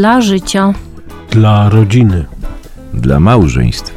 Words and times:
Dla 0.00 0.20
życia. 0.20 0.74
Dla 1.30 1.68
rodziny. 1.68 2.24
Dla 2.94 3.20
małżeństw. 3.20 3.94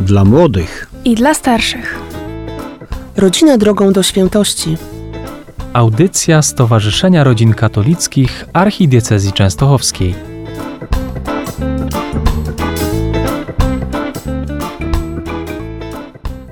Dla 0.00 0.24
młodych. 0.24 0.90
I 1.04 1.14
dla 1.14 1.34
starszych. 1.34 1.98
Rodzina 3.16 3.58
drogą 3.58 3.92
do 3.92 4.02
świętości. 4.02 4.76
Audycja 5.72 6.42
Stowarzyszenia 6.42 7.24
Rodzin 7.24 7.54
Katolickich 7.54 8.44
Archidiecezji 8.52 9.32
Częstochowskiej. 9.32 10.14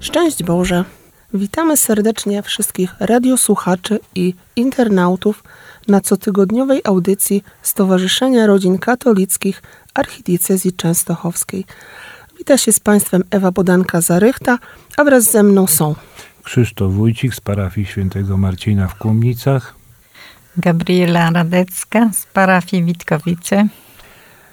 Szczęść 0.01 0.43
Boże! 0.43 0.85
Witamy 1.35 1.77
serdecznie 1.77 2.43
wszystkich 2.43 2.95
radiosłuchaczy 3.01 4.01
i 4.15 4.35
internautów 4.57 5.43
na 5.89 6.01
cotygodniowej 6.01 6.81
audycji 6.85 7.43
Stowarzyszenia 7.63 8.47
Rodzin 8.47 8.79
Katolickich 8.79 9.63
Archidiecezji 9.95 10.73
Częstochowskiej. 10.73 11.65
Wita 12.39 12.59
się 12.59 12.73
z 12.73 12.81
Państwem 12.81 13.25
Ewa 13.31 13.51
Bodanka-Zarychta, 13.51 14.59
a 14.97 15.05
wraz 15.05 15.25
ze 15.25 15.43
mną 15.43 15.67
są 15.67 15.95
Krzysztof 16.43 16.93
Wójcik 16.93 17.35
z 17.35 17.41
parafii 17.41 17.87
świętego 17.87 18.37
Marcina 18.37 18.89
w 18.89 18.95
Kłomnicach 18.95 19.75
Gabriela 20.57 21.31
Radecka 21.31 22.11
z 22.13 22.27
parafii 22.27 22.85
Witkowice 22.85 23.69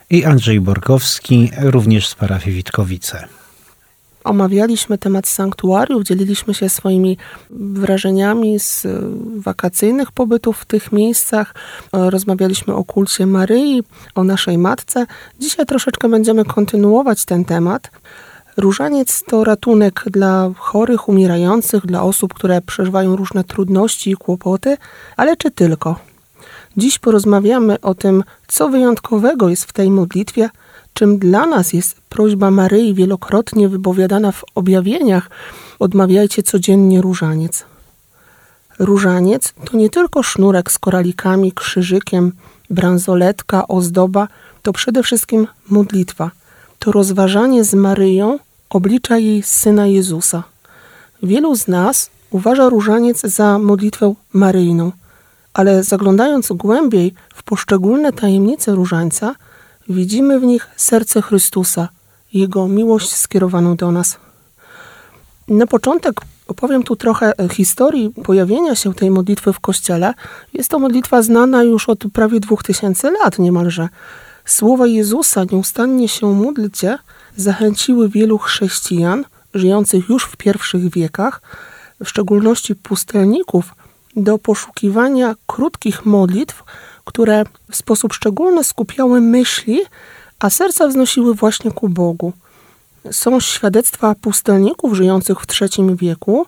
i 0.10 0.26
Andrzej 0.26 0.62
Borkowski, 0.62 1.52
również 1.58 2.08
z 2.08 2.16
parafii 2.16 2.56
Witkowice. 2.56 3.28
Omawialiśmy 4.26 4.98
temat 4.98 5.28
sanktuariów, 5.28 6.04
dzieliliśmy 6.04 6.54
się 6.54 6.70
swoimi 6.70 7.18
wrażeniami 7.50 8.60
z 8.60 8.88
wakacyjnych 9.36 10.12
pobytów 10.12 10.60
w 10.60 10.66
tych 10.66 10.92
miejscach. 10.92 11.56
Rozmawialiśmy 11.94 12.74
o 12.74 12.84
kulcie 12.84 13.26
Maryi, 13.26 13.84
o 14.16 14.24
naszej 14.24 14.58
matce. 14.58 15.06
Dzisiaj 15.40 15.66
troszeczkę 15.66 16.10
będziemy 16.10 16.46
kontynuować 16.46 17.26
ten 17.26 17.46
temat. 17.46 17.92
Różaniec 18.58 19.24
to 19.28 19.44
ratunek 19.44 20.04
dla 20.06 20.52
chorych, 20.58 21.10
umierających, 21.10 21.86
dla 21.86 22.04
osób, 22.04 22.34
które 22.34 22.62
przeżywają 22.62 23.16
różne 23.16 23.44
trudności 23.44 24.12
i 24.12 24.16
kłopoty, 24.16 24.78
ale 25.18 25.38
czy 25.38 25.52
tylko? 25.52 26.00
Dziś 26.78 27.00
porozmawiamy 27.00 27.82
o 27.82 27.96
tym, 27.96 28.24
co 28.48 28.70
wyjątkowego 28.70 29.50
jest 29.50 29.66
w 29.66 29.74
tej 29.74 29.90
modlitwie, 29.90 30.50
czym 30.96 31.18
dla 31.18 31.46
nas 31.46 31.74
jest 31.74 32.02
prośba 32.10 32.52
Maryi 32.52 32.94
wielokrotnie 32.94 33.70
wypowiadana 33.70 34.32
w 34.32 34.44
objawieniach. 34.56 35.30
Odmawiajcie 35.80 36.44
codziennie 36.44 37.02
różaniec. 37.02 37.66
Różaniec 38.80 39.54
to 39.66 39.78
nie 39.78 39.90
tylko 39.90 40.24
sznurek 40.24 40.72
z 40.72 40.80
koralikami, 40.80 41.52
krzyżykiem, 41.52 42.32
bransoletka, 42.70 43.68
ozdoba, 43.68 44.28
to 44.62 44.74
przede 44.74 45.04
wszystkim 45.04 45.48
modlitwa. 45.70 46.32
To 46.80 46.92
rozważanie 46.92 47.64
z 47.64 47.74
Maryją 47.74 48.40
oblicza 48.70 49.18
jej 49.18 49.44
Syna 49.44 49.88
Jezusa. 49.88 50.44
Wielu 51.24 51.56
z 51.56 51.68
nas 51.68 52.10
uważa 52.30 52.70
różaniec 52.70 53.22
za 53.22 53.60
modlitwę 53.60 54.14
maryjną, 54.34 54.92
ale 55.54 55.84
zaglądając 55.84 56.52
głębiej 56.52 57.14
w 57.34 57.44
poszczególne 57.44 58.14
tajemnice 58.14 58.76
różańca, 58.76 59.36
widzimy 59.90 60.40
w 60.40 60.44
nich 60.44 60.68
serce 60.76 61.22
Chrystusa, 61.22 61.90
Jego 62.34 62.68
miłość 62.68 63.16
skierowaną 63.16 63.76
do 63.76 63.92
nas. 63.92 64.18
Na 65.48 65.68
początek 65.68 66.22
opowiem 66.48 66.84
tu 66.84 66.96
trochę 66.96 67.34
historii 67.52 68.14
pojawienia 68.24 68.76
się 68.76 68.94
tej 68.94 69.12
modlitwy 69.12 69.54
w 69.54 69.60
Kościele. 69.60 70.14
Jest 70.54 70.70
to 70.70 70.80
modlitwa 70.80 71.22
znana 71.22 71.64
już 71.64 71.90
od 71.90 72.00
prawie 72.14 72.40
dwóch 72.40 72.64
tysięcy 72.64 73.12
lat 73.12 73.40
niemalże. 73.40 73.90
Słowa 74.46 74.88
Jezusa 74.88 75.44
nieustannie 75.52 76.08
się 76.08 76.34
módlcie 76.34 76.98
zachęciły 77.36 78.10
wielu 78.10 78.38
chrześcijan 78.38 79.26
żyjących 79.54 80.10
już 80.10 80.24
w 80.24 80.38
pierwszych 80.38 80.90
wiekach, 80.90 81.42
w 82.04 82.10
szczególności 82.10 82.76
pustelników, 82.76 83.76
do 84.16 84.38
poszukiwania 84.38 85.36
krótkich 85.48 86.06
modlitw, 86.06 86.64
które 87.06 87.44
w 87.72 87.76
sposób 87.76 88.14
szczególny 88.14 88.64
skupiały 88.64 89.22
myśli, 89.22 89.82
a 90.40 90.50
serca 90.50 90.88
wznosiły 90.88 91.36
właśnie 91.36 91.72
ku 91.72 91.90
Bogu. 91.90 92.34
Są 93.12 93.40
świadectwa 93.40 94.16
pustelników 94.16 94.94
żyjących 94.94 95.40
w 95.42 95.46
III 95.62 95.96
wieku, 95.96 96.46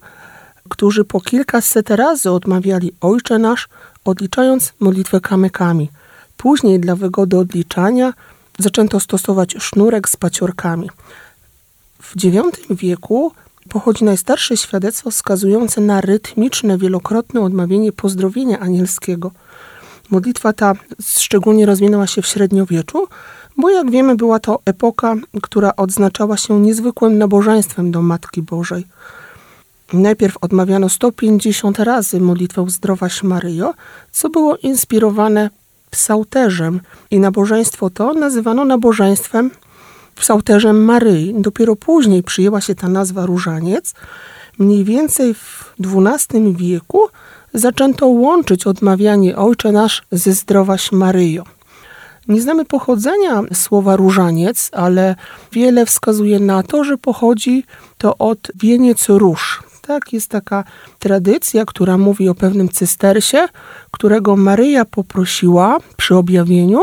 którzy 0.69 1.06
po 1.06 1.22
kilkaset 1.22 1.90
razy 1.90 2.31
odmawiali 2.31 2.91
Ojcze 3.01 3.40
Nasz, 3.40 3.68
odliczając 4.06 4.73
modlitwę 4.79 5.22
kamykami. 5.22 5.90
Później 6.38 6.79
dla 6.79 6.95
wygody 6.95 7.38
odliczania 7.38 8.13
zaczęto 8.59 9.00
stosować 9.00 9.56
sznurek 9.59 10.09
z 10.09 10.18
paciorkami. 10.18 10.89
W 12.01 12.24
IX 12.24 12.59
wieku 12.69 13.31
pochodzi 13.69 14.03
najstarsze 14.03 14.57
świadectwo 14.57 15.12
wskazujące 15.12 15.81
na 15.81 16.01
rytmiczne, 16.01 16.78
wielokrotne 16.78 17.41
odmawianie 17.41 17.91
pozdrowienia 17.91 18.59
anielskiego. 18.59 19.31
Modlitwa 20.09 20.53
ta 20.53 20.73
szczególnie 21.01 21.66
rozwinęła 21.66 22.07
się 22.07 22.22
w 22.22 22.28
średniowieczu, 22.28 23.07
bo 23.57 23.69
jak 23.69 23.91
wiemy, 23.91 24.16
była 24.16 24.40
to 24.40 24.59
epoka, 24.66 25.16
która 25.41 25.75
odznaczała 25.75 26.38
się 26.38 26.59
niezwykłym 26.59 27.18
nabożeństwem 27.18 27.91
do 27.91 28.01
Matki 28.01 28.41
Bożej. 28.41 28.85
Najpierw 29.94 30.38
odmawiano 30.41 30.90
150 30.90 31.79
razy 31.79 32.19
modlitwę 32.19 32.66
Zdrowaś 32.68 33.23
Maryjo, 33.23 33.73
co 34.12 34.29
było 34.29 34.57
inspirowane 34.57 35.50
psałterzem 35.91 36.79
i 37.12 37.19
nabożeństwo 37.19 37.89
to 37.89 38.13
nazywano 38.13 38.66
nabożeństwem 38.66 39.51
psałterzem 40.16 40.85
Maryi. 40.85 41.34
Dopiero 41.38 41.75
później 41.75 42.24
przyjęła 42.24 42.62
się 42.62 42.75
ta 42.75 42.88
nazwa 42.88 43.25
różaniec. 43.25 43.94
Mniej 44.59 44.84
więcej 44.84 45.34
w 45.34 45.74
XII 45.79 46.53
wieku 46.56 47.01
zaczęto 47.57 48.07
łączyć 48.07 48.68
odmawianie 48.68 49.35
Ojcze 49.35 49.72
Nasz 49.72 50.03
ze 50.12 50.34
Zdrowaś 50.34 50.91
Maryjo. 50.91 51.44
Nie 52.28 52.41
znamy 52.41 52.66
pochodzenia 52.66 53.41
słowa 53.53 53.95
różaniec, 53.95 54.69
ale 54.73 55.16
wiele 55.51 55.85
wskazuje 55.85 56.40
na 56.40 56.63
to, 56.63 56.84
że 56.84 56.97
pochodzi 56.97 57.63
to 57.97 58.18
od 58.18 58.40
wieniec 58.56 59.09
róż. 59.09 59.63
Tak, 59.81 60.13
jest 60.13 60.29
taka 60.29 60.63
tradycja, 61.00 61.66
która 61.66 61.97
mówi 61.97 62.29
o 62.29 62.35
pewnym 62.35 62.69
cystersie, 62.69 63.47
którego 63.91 64.35
Maryja 64.35 64.85
poprosiła 64.85 65.78
przy 65.97 66.16
objawieniu, 66.16 66.79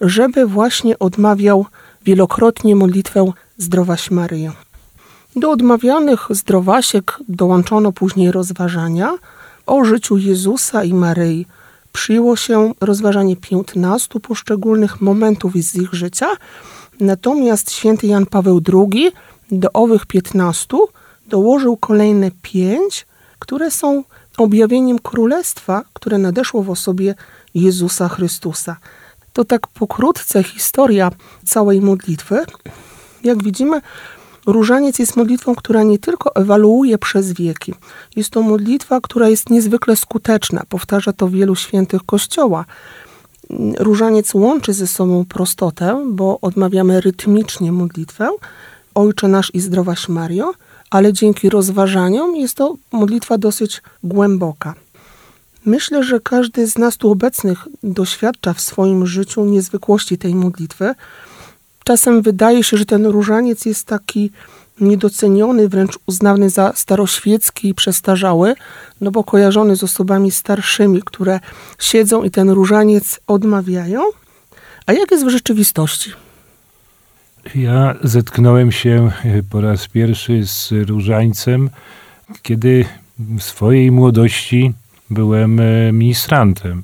żeby 0.00 0.46
właśnie 0.46 0.98
odmawiał 0.98 1.66
wielokrotnie 2.04 2.76
modlitwę 2.76 3.32
Zdrowaś 3.58 4.10
Maryjo. 4.10 4.52
Do 5.36 5.50
odmawianych 5.50 6.26
zdrowasiek 6.30 7.18
dołączono 7.28 7.92
później 7.92 8.32
rozważania 8.32 9.18
o 9.68 9.84
życiu 9.84 10.16
Jezusa 10.16 10.84
i 10.84 10.94
Maryi. 10.94 11.46
Przyjęło 11.92 12.36
się 12.36 12.72
rozważanie 12.80 13.36
15 13.36 14.20
poszczególnych 14.20 15.00
momentów 15.00 15.52
z 15.54 15.74
ich 15.74 15.94
życia, 15.94 16.26
natomiast 17.00 17.72
święty 17.72 18.06
Jan 18.06 18.26
Paweł 18.26 18.60
II 18.72 19.12
do 19.50 19.72
owych 19.72 20.06
15 20.06 20.76
dołożył 21.26 21.76
kolejne 21.76 22.30
pięć, 22.42 23.06
które 23.38 23.70
są 23.70 24.04
objawieniem 24.38 24.98
królestwa, 24.98 25.82
które 25.92 26.18
nadeszło 26.18 26.62
w 26.62 26.70
osobie 26.70 27.14
Jezusa 27.54 28.08
Chrystusa. 28.08 28.76
To 29.32 29.44
tak 29.44 29.66
pokrótce 29.66 30.42
historia 30.42 31.10
całej 31.44 31.80
modlitwy. 31.80 32.44
Jak 33.24 33.42
widzimy, 33.42 33.80
Różaniec 34.48 34.98
jest 34.98 35.16
modlitwą, 35.16 35.54
która 35.54 35.82
nie 35.82 35.98
tylko 35.98 36.34
ewaluuje 36.34 36.98
przez 36.98 37.32
wieki. 37.32 37.74
Jest 38.16 38.30
to 38.30 38.42
modlitwa, 38.42 39.00
która 39.00 39.28
jest 39.28 39.50
niezwykle 39.50 39.96
skuteczna. 39.96 40.62
Powtarza 40.68 41.12
to 41.12 41.28
wielu 41.28 41.56
świętych 41.56 42.00
Kościoła. 42.06 42.64
Różaniec 43.78 44.34
łączy 44.34 44.72
ze 44.72 44.86
sobą 44.86 45.24
prostotę, 45.24 46.06
bo 46.10 46.40
odmawiamy 46.40 47.00
rytmicznie 47.00 47.72
modlitwę 47.72 48.30
Ojcze 48.94 49.28
nasz 49.28 49.54
i 49.54 49.60
zdrowaś 49.60 50.08
Mario, 50.08 50.52
ale 50.90 51.12
dzięki 51.12 51.50
rozważaniom 51.50 52.36
jest 52.36 52.54
to 52.54 52.76
modlitwa 52.92 53.38
dosyć 53.38 53.82
głęboka. 54.04 54.74
Myślę, 55.64 56.04
że 56.04 56.20
każdy 56.20 56.66
z 56.66 56.78
nas 56.78 56.96
tu 56.96 57.10
obecnych 57.10 57.68
doświadcza 57.82 58.52
w 58.54 58.60
swoim 58.60 59.06
życiu 59.06 59.44
niezwykłości 59.44 60.18
tej 60.18 60.34
modlitwy. 60.34 60.94
Czasem 61.88 62.22
wydaje 62.22 62.64
się, 62.64 62.76
że 62.76 62.84
ten 62.84 63.06
różaniec 63.06 63.64
jest 63.64 63.86
taki 63.86 64.30
niedoceniony, 64.80 65.68
wręcz 65.68 65.98
uznany 66.06 66.50
za 66.50 66.72
staroświecki 66.74 67.68
i 67.68 67.74
przestarzały, 67.74 68.54
no 69.00 69.10
bo 69.10 69.24
kojarzony 69.24 69.76
z 69.76 69.84
osobami 69.84 70.30
starszymi, 70.30 71.02
które 71.02 71.40
siedzą 71.78 72.22
i 72.22 72.30
ten 72.30 72.50
różaniec 72.50 73.20
odmawiają. 73.26 74.00
A 74.86 74.92
jak 74.92 75.10
jest 75.10 75.24
w 75.24 75.28
rzeczywistości? 75.28 76.10
Ja 77.54 77.94
zetknąłem 78.02 78.72
się 78.72 79.10
po 79.50 79.60
raz 79.60 79.88
pierwszy 79.88 80.46
z 80.46 80.72
różańcem, 80.88 81.70
kiedy 82.42 82.84
w 83.18 83.42
swojej 83.42 83.90
młodości 83.90 84.72
byłem 85.10 85.60
ministrantem 85.92 86.82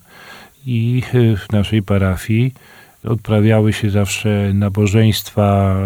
i 0.66 1.02
w 1.48 1.52
naszej 1.52 1.82
parafii 1.82 2.54
Odprawiały 3.04 3.72
się 3.72 3.90
zawsze 3.90 4.50
nabożeństwa 4.54 5.76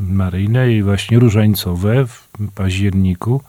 maryjne 0.00 0.72
i 0.72 0.82
właśnie 0.82 1.18
różańcowe 1.18 2.06
w 2.06 2.28
październiku. 2.54 3.40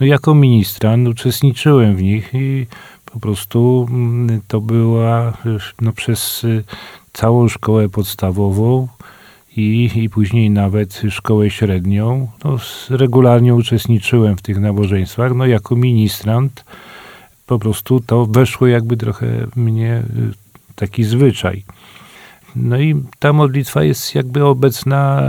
No 0.00 0.06
jako 0.06 0.34
ministrant 0.34 1.08
uczestniczyłem 1.08 1.96
w 1.96 2.02
nich 2.02 2.34
i 2.34 2.66
po 3.12 3.20
prostu 3.20 3.86
mm, 3.90 4.40
to 4.48 4.60
była 4.60 5.32
no, 5.80 5.92
przez 5.92 6.46
całą 7.12 7.48
szkołę 7.48 7.88
podstawową 7.88 8.88
i, 9.56 9.90
i 9.94 10.10
później 10.10 10.50
nawet 10.50 11.02
szkołę 11.10 11.50
średnią. 11.50 12.28
No, 12.44 12.58
regularnie 12.90 13.54
uczestniczyłem 13.54 14.36
w 14.36 14.42
tych 14.42 14.58
nabożeństwach. 14.58 15.34
No 15.34 15.46
jako 15.46 15.76
ministrant 15.76 16.64
po 17.46 17.58
prostu 17.58 18.00
to 18.00 18.26
weszło 18.26 18.66
jakby 18.66 18.96
trochę 18.96 19.26
mnie 19.56 20.02
y, 20.16 20.74
taki 20.74 21.04
zwyczaj. 21.04 21.64
No 22.56 22.78
i 22.78 22.94
ta 23.18 23.32
modlitwa 23.32 23.82
jest 23.82 24.14
jakby 24.14 24.44
obecna 24.44 25.22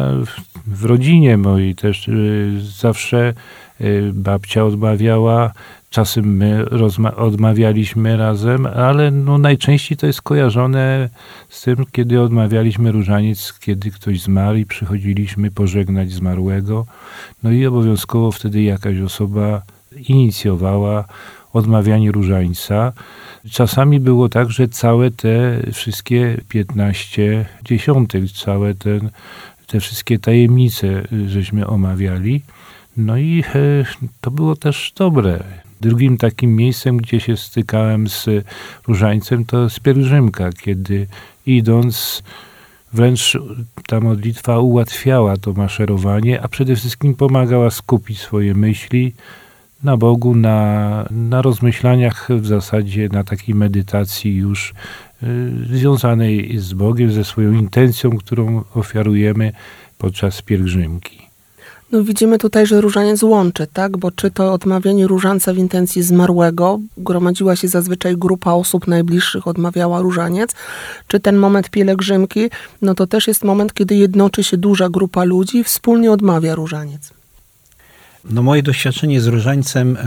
w, 0.68 0.86
rodzinie 0.86 1.38
mojej 1.38 1.76
też. 1.76 2.08
y, 2.08 2.52
Zawsze 2.80 3.34
y, 3.82 4.12
babcia 4.14 4.66
odmawiała, 4.66 5.52
czasem 5.90 6.38
my 6.38 6.66
odmawialiśmy 7.16 8.18
razem, 8.18 8.66
ale 8.66 9.12
no 9.12 9.38
najczęściej 9.38 9.98
to 9.98 10.08
jest 10.08 10.22
kojarzone 10.22 11.10
z 11.50 11.62
tym, 11.62 11.76
kiedy 11.92 12.22
odmawialiśmy 12.22 12.92
różaniec, 12.92 13.60
kiedy 13.60 13.92
ktoś 13.92 14.22
zmarł 14.22 14.58
i 14.58 14.66
przychodziliśmy 14.66 15.52
pożegnać 15.52 16.12
zmarłego. 16.12 16.86
No 17.44 17.52
i 17.52 17.66
obowiązkowo 17.66 18.32
wtedy 18.32 18.62
jakaś 18.62 19.00
osoba 19.00 19.62
inicjowała 20.08 21.06
odmawianie 21.54 22.12
różańca. 22.12 22.94
Czasami 23.52 24.00
było 24.00 24.30
tak, 24.30 24.52
że 24.52 24.68
całe 24.68 25.12
te 25.12 25.60
wszystkie 25.74 26.42
15 26.50 27.46
dziesiątek, 27.66 28.32
całe 28.32 28.74
ten, 28.74 29.10
te 29.68 29.80
wszystkie 29.80 30.20
tajemnice 30.20 30.88
y, 31.14 31.30
żeśmy 31.30 31.68
omawiali. 31.68 32.42
No 32.98 33.18
i 33.18 33.44
e, 33.56 33.86
to 34.22 34.32
było 34.32 34.56
też 34.56 34.94
dobre. 34.96 35.44
Drugim 35.82 36.18
takim 36.18 36.56
miejscem, 36.56 36.98
gdzie 36.98 37.20
się 37.20 37.38
stykałem 37.38 38.10
z 38.10 38.26
różańcem, 38.88 39.46
to 39.46 39.64
jest 39.64 39.80
pielgrzymka, 39.80 40.50
kiedy 40.52 41.08
idąc 41.46 42.24
wręcz 42.94 43.38
ta 43.88 44.00
modlitwa 44.00 44.60
ułatwiała 44.60 45.38
to 45.38 45.54
maszerowanie, 45.54 46.42
a 46.42 46.48
przede 46.48 46.76
wszystkim 46.76 47.16
pomagała 47.16 47.70
skupić 47.72 48.20
swoje 48.20 48.54
myśli 48.54 49.14
na 49.84 49.98
Bogu, 49.98 50.36
na, 50.36 51.06
na 51.12 51.42
rozmyślaniach 51.42 52.28
w 52.30 52.48
zasadzie, 52.48 53.10
na 53.12 53.24
takiej 53.24 53.56
medytacji 53.56 54.36
już 54.36 54.74
y, 55.24 55.26
związanej 55.78 56.58
z 56.58 56.74
Bogiem, 56.74 57.12
ze 57.12 57.24
swoją 57.24 57.52
intencją, 57.52 58.18
którą 58.18 58.64
ofiarujemy 58.76 59.52
podczas 59.98 60.42
pielgrzymki. 60.42 61.28
No 61.92 62.04
widzimy 62.04 62.38
tutaj, 62.38 62.68
że 62.68 62.82
różaniec 62.82 63.24
łączy, 63.24 63.68
tak? 63.74 63.98
Bo 63.98 64.12
czy 64.12 64.32
to 64.32 64.54
odmawianie 64.54 65.08
różańca 65.08 65.54
w 65.54 65.58
intencji 65.58 66.04
zmarłego, 66.04 66.80
gromadziła 66.98 67.56
się 67.56 67.68
zazwyczaj 67.68 68.18
grupa 68.18 68.52
osób 68.52 68.88
najbliższych, 68.88 69.48
odmawiała 69.48 70.02
różaniec, 70.02 70.56
czy 71.08 71.20
ten 71.20 71.38
moment 71.38 71.70
pielgrzymki, 71.70 72.50
no 72.82 72.96
to 72.96 73.08
też 73.08 73.28
jest 73.28 73.44
moment, 73.44 73.74
kiedy 73.74 73.96
jednoczy 73.96 74.44
się 74.44 74.58
duża 74.58 74.90
grupa 74.90 75.24
ludzi 75.24 75.58
i 75.58 75.64
wspólnie 75.64 76.12
odmawia 76.12 76.56
różaniec. 76.56 77.17
No 78.30 78.44
moje 78.44 78.64
doświadczenie 78.64 79.22
z 79.22 79.28
różańcem 79.28 79.96
y, 79.96 80.00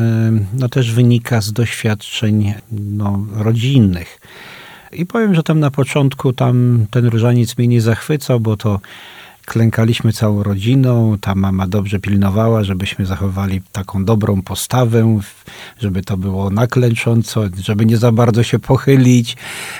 no 0.54 0.68
też 0.68 0.92
wynika 0.92 1.40
z 1.40 1.52
doświadczeń 1.52 2.54
no, 2.72 3.26
rodzinnych. 3.34 4.20
I 4.92 5.06
powiem, 5.06 5.34
że 5.34 5.42
tam 5.42 5.60
na 5.60 5.70
początku 5.70 6.32
tam 6.32 6.86
ten 6.90 7.06
różaniec 7.06 7.58
mnie 7.58 7.68
nie 7.68 7.80
zachwycał, 7.80 8.40
bo 8.40 8.56
to 8.56 8.80
klękaliśmy 9.50 10.12
całą 10.12 10.42
rodziną, 10.42 11.16
ta 11.20 11.34
mama 11.34 11.66
dobrze 11.66 11.98
pilnowała, 11.98 12.64
żebyśmy 12.64 13.06
zachowali 13.06 13.60
taką 13.72 14.04
dobrą 14.04 14.42
postawę, 14.42 15.20
żeby 15.80 16.02
to 16.02 16.16
było 16.16 16.50
naklęcząco, 16.50 17.44
żeby 17.62 17.86
nie 17.86 17.96
za 17.96 18.12
bardzo 18.12 18.42
się 18.42 18.58
pochylić. 18.58 19.36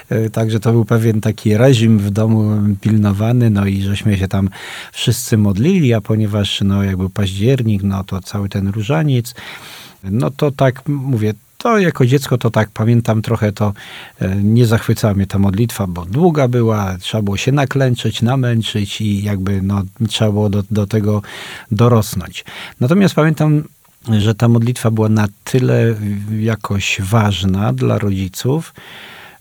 E, 0.09 0.31
Także 0.31 0.61
to 0.61 0.73
był 0.73 0.85
pewien 0.85 1.21
taki 1.21 1.57
reżim 1.57 1.99
w 1.99 2.11
domu 2.11 2.63
pilnowany, 2.81 3.51
no 3.51 3.67
i 3.67 3.83
żeśmy 3.83 4.19
się 4.19 4.29
tam 4.29 4.49
wszyscy 4.93 5.39
modlili, 5.39 5.95
a 5.95 6.01
ponieważ 6.01 6.61
no 6.65 6.83
jak 6.83 6.97
był 6.97 7.11
październik, 7.11 7.83
no 7.83 8.05
to 8.05 8.21
cały 8.21 8.49
ten 8.49 8.69
różaniec, 8.69 9.35
no 10.05 10.31
to 10.31 10.51
tak 10.51 10.89
mówię, 10.89 11.35
to 11.63 11.79
jako 11.79 12.07
dziecko 12.07 12.39
to 12.39 12.51
tak 12.51 12.71
pamiętam 12.71 13.23
trochę 13.23 13.53
to 13.53 13.73
e, 14.21 14.37
nie 14.37 14.67
zachwycała 14.67 15.15
mnie 15.15 15.27
ta 15.27 15.39
modlitwa, 15.39 15.87
bo 15.87 16.05
długa 16.05 16.49
była, 16.49 16.97
trzeba 16.99 17.23
było 17.23 17.37
się 17.37 17.53
naklęczyć, 17.53 18.23
namęczyć 18.23 19.01
i 19.01 19.23
jakby 19.23 19.63
no, 19.63 19.83
trzeba 20.09 20.33
było 20.33 20.49
do, 20.49 20.63
do 20.71 20.87
tego 20.87 21.23
dorosnąć. 21.71 22.45
Natomiast 22.81 23.15
pamiętam, 23.15 23.65
że 24.19 24.35
ta 24.35 24.49
modlitwa 24.49 24.91
była 24.91 25.09
na 25.09 25.29
tyle 25.45 25.95
jakoś 26.41 27.01
ważna 27.01 27.73
dla 27.73 27.99
rodziców, 27.99 28.75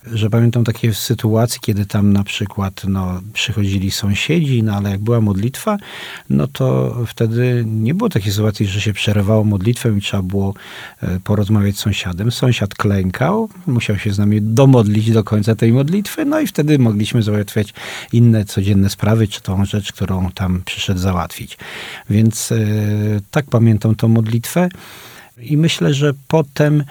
że 0.05 0.29
pamiętam 0.29 0.63
takie 0.63 0.93
sytuacje, 0.93 1.59
kiedy 1.61 1.85
tam 1.85 2.13
na 2.13 2.23
przykład 2.23 2.83
no, 2.87 3.21
przychodzili 3.33 3.91
sąsiedzi, 3.91 4.63
no 4.63 4.75
ale 4.75 4.89
jak 4.89 4.99
była 4.99 5.21
modlitwa, 5.21 5.77
no 6.29 6.47
to 6.47 6.95
wtedy 7.07 7.63
nie 7.67 7.93
było 7.93 8.09
takiej 8.09 8.31
sytuacji, 8.31 8.65
że 8.65 8.81
się 8.81 8.93
przerywało 8.93 9.43
modlitwę 9.43 9.97
i 9.97 10.01
trzeba 10.01 10.23
było 10.23 10.53
e, 11.01 11.19
porozmawiać 11.19 11.75
z 11.75 11.79
sąsiadem. 11.79 12.31
Sąsiad 12.31 12.75
klękał, 12.75 13.49
musiał 13.67 13.97
się 13.97 14.13
z 14.13 14.17
nami 14.19 14.41
domodlić 14.41 15.11
do 15.11 15.23
końca 15.23 15.55
tej 15.55 15.73
modlitwy, 15.73 16.25
no 16.25 16.39
i 16.39 16.47
wtedy 16.47 16.79
mogliśmy 16.79 17.23
załatwiać 17.23 17.73
inne 18.13 18.45
codzienne 18.45 18.89
sprawy, 18.89 19.27
czy 19.27 19.41
tą 19.41 19.65
rzecz, 19.65 19.93
którą 19.93 20.31
tam 20.31 20.61
przyszedł 20.65 20.99
załatwić. 20.99 21.57
Więc 22.09 22.51
e, 22.51 22.57
tak 23.31 23.45
pamiętam 23.45 23.95
tą 23.95 24.07
modlitwę 24.07 24.69
i 25.41 25.57
myślę, 25.57 25.93
że 25.93 26.13
potem 26.27 26.83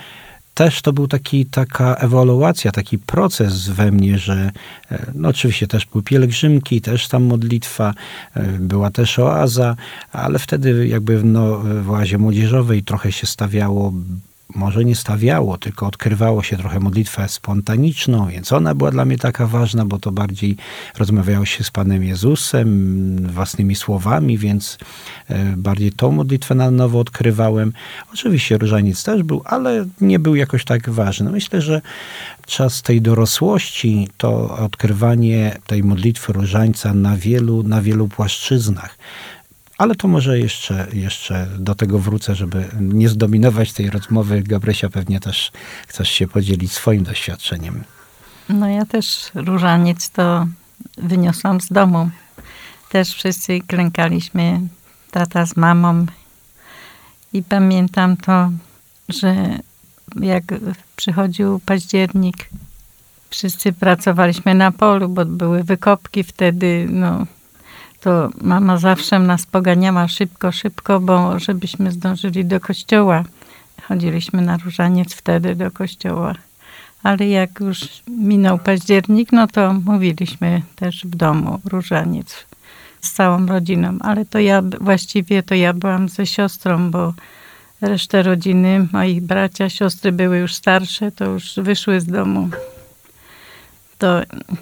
też 0.58 0.82
to 0.82 0.92
był 0.92 1.08
taki, 1.08 1.46
taka 1.46 1.94
ewaluacja, 1.94 2.72
taki 2.72 2.98
proces 2.98 3.68
we 3.68 3.90
mnie, 3.92 4.18
że 4.18 4.50
e, 4.90 5.12
no 5.14 5.28
oczywiście 5.28 5.66
też 5.66 5.86
były 5.86 6.02
pielgrzymki, 6.04 6.80
też 6.80 7.08
tam 7.08 7.22
modlitwa, 7.22 7.94
e, 8.34 8.42
była 8.44 8.90
też 8.90 9.18
oaza, 9.18 9.76
ale 10.12 10.38
wtedy 10.38 10.88
jakby 10.88 11.22
no, 11.24 11.58
w 11.82 11.90
oazie 11.90 12.18
młodzieżowej 12.18 12.82
trochę 12.82 13.12
się 13.12 13.26
stawiało 13.26 13.92
może 14.54 14.84
nie 14.84 14.94
stawiało, 14.94 15.58
tylko 15.58 15.86
odkrywało 15.86 16.42
się 16.42 16.56
trochę 16.56 16.80
modlitwę 16.80 17.28
spontaniczną, 17.28 18.28
więc 18.28 18.52
ona 18.52 18.74
była 18.74 18.90
dla 18.90 19.04
mnie 19.04 19.18
taka 19.18 19.46
ważna, 19.46 19.84
bo 19.84 19.98
to 19.98 20.12
bardziej 20.12 20.56
rozmawiało 20.98 21.44
się 21.44 21.64
z 21.64 21.70
Panem 21.70 22.04
Jezusem, 22.04 23.16
własnymi 23.32 23.74
słowami, 23.74 24.38
więc 24.38 24.78
e, 25.28 25.56
bardziej 25.56 25.92
tą 25.92 26.12
modlitwę 26.12 26.54
na 26.54 26.70
nowo 26.70 26.98
odkrywałem. 26.98 27.72
Oczywiście 28.12 28.58
różaniec 28.58 29.04
też 29.04 29.22
był, 29.22 29.42
ale 29.44 29.86
nie 30.00 30.18
był 30.18 30.34
jakoś 30.36 30.64
tak 30.64 30.90
ważny. 30.90 31.30
Myślę, 31.30 31.62
że 31.62 31.80
czas 32.46 32.82
tej 32.82 33.02
dorosłości 33.02 34.08
to 34.16 34.58
odkrywanie 34.58 35.58
tej 35.66 35.84
modlitwy 35.84 36.32
różańca 36.32 36.94
na 36.94 37.16
wielu, 37.16 37.62
na 37.62 37.82
wielu 37.82 38.08
płaszczyznach. 38.08 38.98
Ale 39.78 39.94
to 39.94 40.08
może 40.08 40.38
jeszcze, 40.38 40.86
jeszcze 40.92 41.46
do 41.58 41.74
tego 41.74 41.98
wrócę, 41.98 42.34
żeby 42.34 42.68
nie 42.80 43.08
zdominować 43.08 43.72
tej 43.72 43.90
rozmowy. 43.90 44.42
Gabrysia, 44.42 44.88
pewnie 44.88 45.20
też 45.20 45.52
chcesz 45.88 46.08
się 46.08 46.28
podzielić 46.28 46.72
swoim 46.72 47.02
doświadczeniem. 47.02 47.84
No 48.48 48.68
ja 48.68 48.86
też 48.86 49.30
różaniec 49.34 50.10
to 50.10 50.46
wyniosłam 50.96 51.60
z 51.60 51.68
domu. 51.68 52.10
Też 52.90 53.14
wszyscy 53.14 53.60
klękaliśmy, 53.60 54.60
tata 55.10 55.46
z 55.46 55.56
mamą. 55.56 56.06
I 57.32 57.42
pamiętam 57.42 58.16
to, 58.16 58.50
że 59.08 59.58
jak 60.20 60.44
przychodził 60.96 61.60
październik, 61.66 62.50
wszyscy 63.30 63.72
pracowaliśmy 63.72 64.54
na 64.54 64.72
polu, 64.72 65.08
bo 65.08 65.24
były 65.24 65.64
wykopki 65.64 66.24
wtedy, 66.24 66.86
no 66.90 67.26
to 68.00 68.30
mama 68.40 68.78
zawsze 68.78 69.18
nas 69.18 69.46
poganiała 69.46 70.08
szybko, 70.08 70.52
szybko, 70.52 71.00
bo 71.00 71.38
żebyśmy 71.38 71.92
zdążyli 71.92 72.44
do 72.44 72.60
kościoła. 72.60 73.24
Chodziliśmy 73.82 74.42
na 74.42 74.56
różaniec 74.56 75.14
wtedy 75.14 75.54
do 75.54 75.70
kościoła. 75.70 76.34
Ale 77.02 77.28
jak 77.28 77.60
już 77.60 77.78
minął 78.08 78.58
październik, 78.58 79.32
no 79.32 79.46
to 79.46 79.72
mówiliśmy 79.72 80.62
też 80.76 81.04
w 81.04 81.16
domu 81.16 81.60
różaniec 81.64 82.46
z 83.00 83.12
całą 83.12 83.46
rodziną. 83.46 83.98
Ale 84.00 84.24
to 84.24 84.38
ja 84.38 84.62
właściwie 84.80 85.42
to 85.42 85.54
ja 85.54 85.72
byłam 85.72 86.08
ze 86.08 86.26
siostrą, 86.26 86.90
bo 86.90 87.14
resztę 87.80 88.22
rodziny, 88.22 88.88
moi 88.92 89.20
bracia, 89.20 89.70
siostry 89.70 90.12
były 90.12 90.38
już 90.38 90.54
starsze, 90.54 91.12
to 91.12 91.24
już 91.24 91.54
wyszły 91.56 92.00
z 92.00 92.06
domu. 92.06 92.48
To 93.98 94.20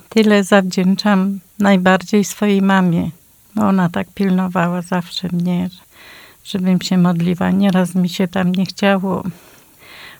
tyle 0.09 0.45
zawdzięczam 0.45 1.40
najbardziej 1.59 2.25
swojej 2.25 2.62
mamie. 2.62 3.11
Ona 3.56 3.88
tak 3.88 4.06
pilnowała 4.14 4.82
zawsze 4.82 5.28
mnie, 5.32 5.68
żebym 6.44 6.80
się 6.80 6.98
modliła. 6.98 7.50
Nieraz 7.50 7.94
mi 7.94 8.08
się 8.08 8.28
tam 8.28 8.52
nie 8.52 8.66
chciało, 8.66 9.22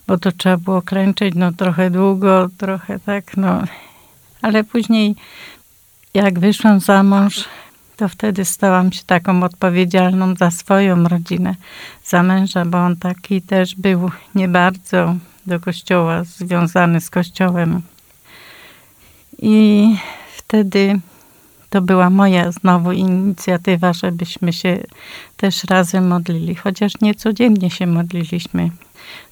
bo 0.07 0.19
to 0.19 0.33
trzeba 0.33 0.57
było 0.57 0.83
klęczeć 0.83 1.35
no 1.37 1.53
trochę 1.53 1.91
długo, 1.91 2.49
trochę 2.59 2.99
tak, 2.99 3.37
no. 3.37 3.63
Ale 4.43 4.65
później 4.65 5.15
jak 6.15 6.39
wyszłam 6.39 6.81
za 6.81 7.03
mąż, 7.03 7.45
to 7.97 8.09
wtedy 8.09 8.45
stałam 8.45 8.93
się 8.93 9.03
taką 9.07 9.43
odpowiedzialną 9.43 10.35
za 10.35 10.51
swoją 10.51 11.09
rodzinę, 11.09 11.55
za 12.05 12.23
męża, 12.23 12.65
bo 12.65 12.79
on 12.79 12.97
taki 12.97 13.43
też 13.43 13.75
był 13.75 14.11
nie 14.35 14.49
bardzo 14.49 15.15
do 15.47 15.61
kościoła, 15.61 16.25
związany 16.25 17.01
z 17.01 17.11
kościołem. 17.11 17.83
I 19.39 19.97
wtedy 20.37 21.01
to 21.77 21.83
była 21.83 22.11
moja 22.11 22.53
znowu 22.53 22.93
inicjatywa, 22.93 23.93
żebyśmy 23.93 24.53
się 24.53 24.79
też 25.37 25.65
razem 25.65 26.07
modlili, 26.09 26.55
chociaż 26.55 26.93
nie 27.01 27.15
codziennie 27.15 27.71
się 27.71 27.87
modliliśmy. 27.87 28.71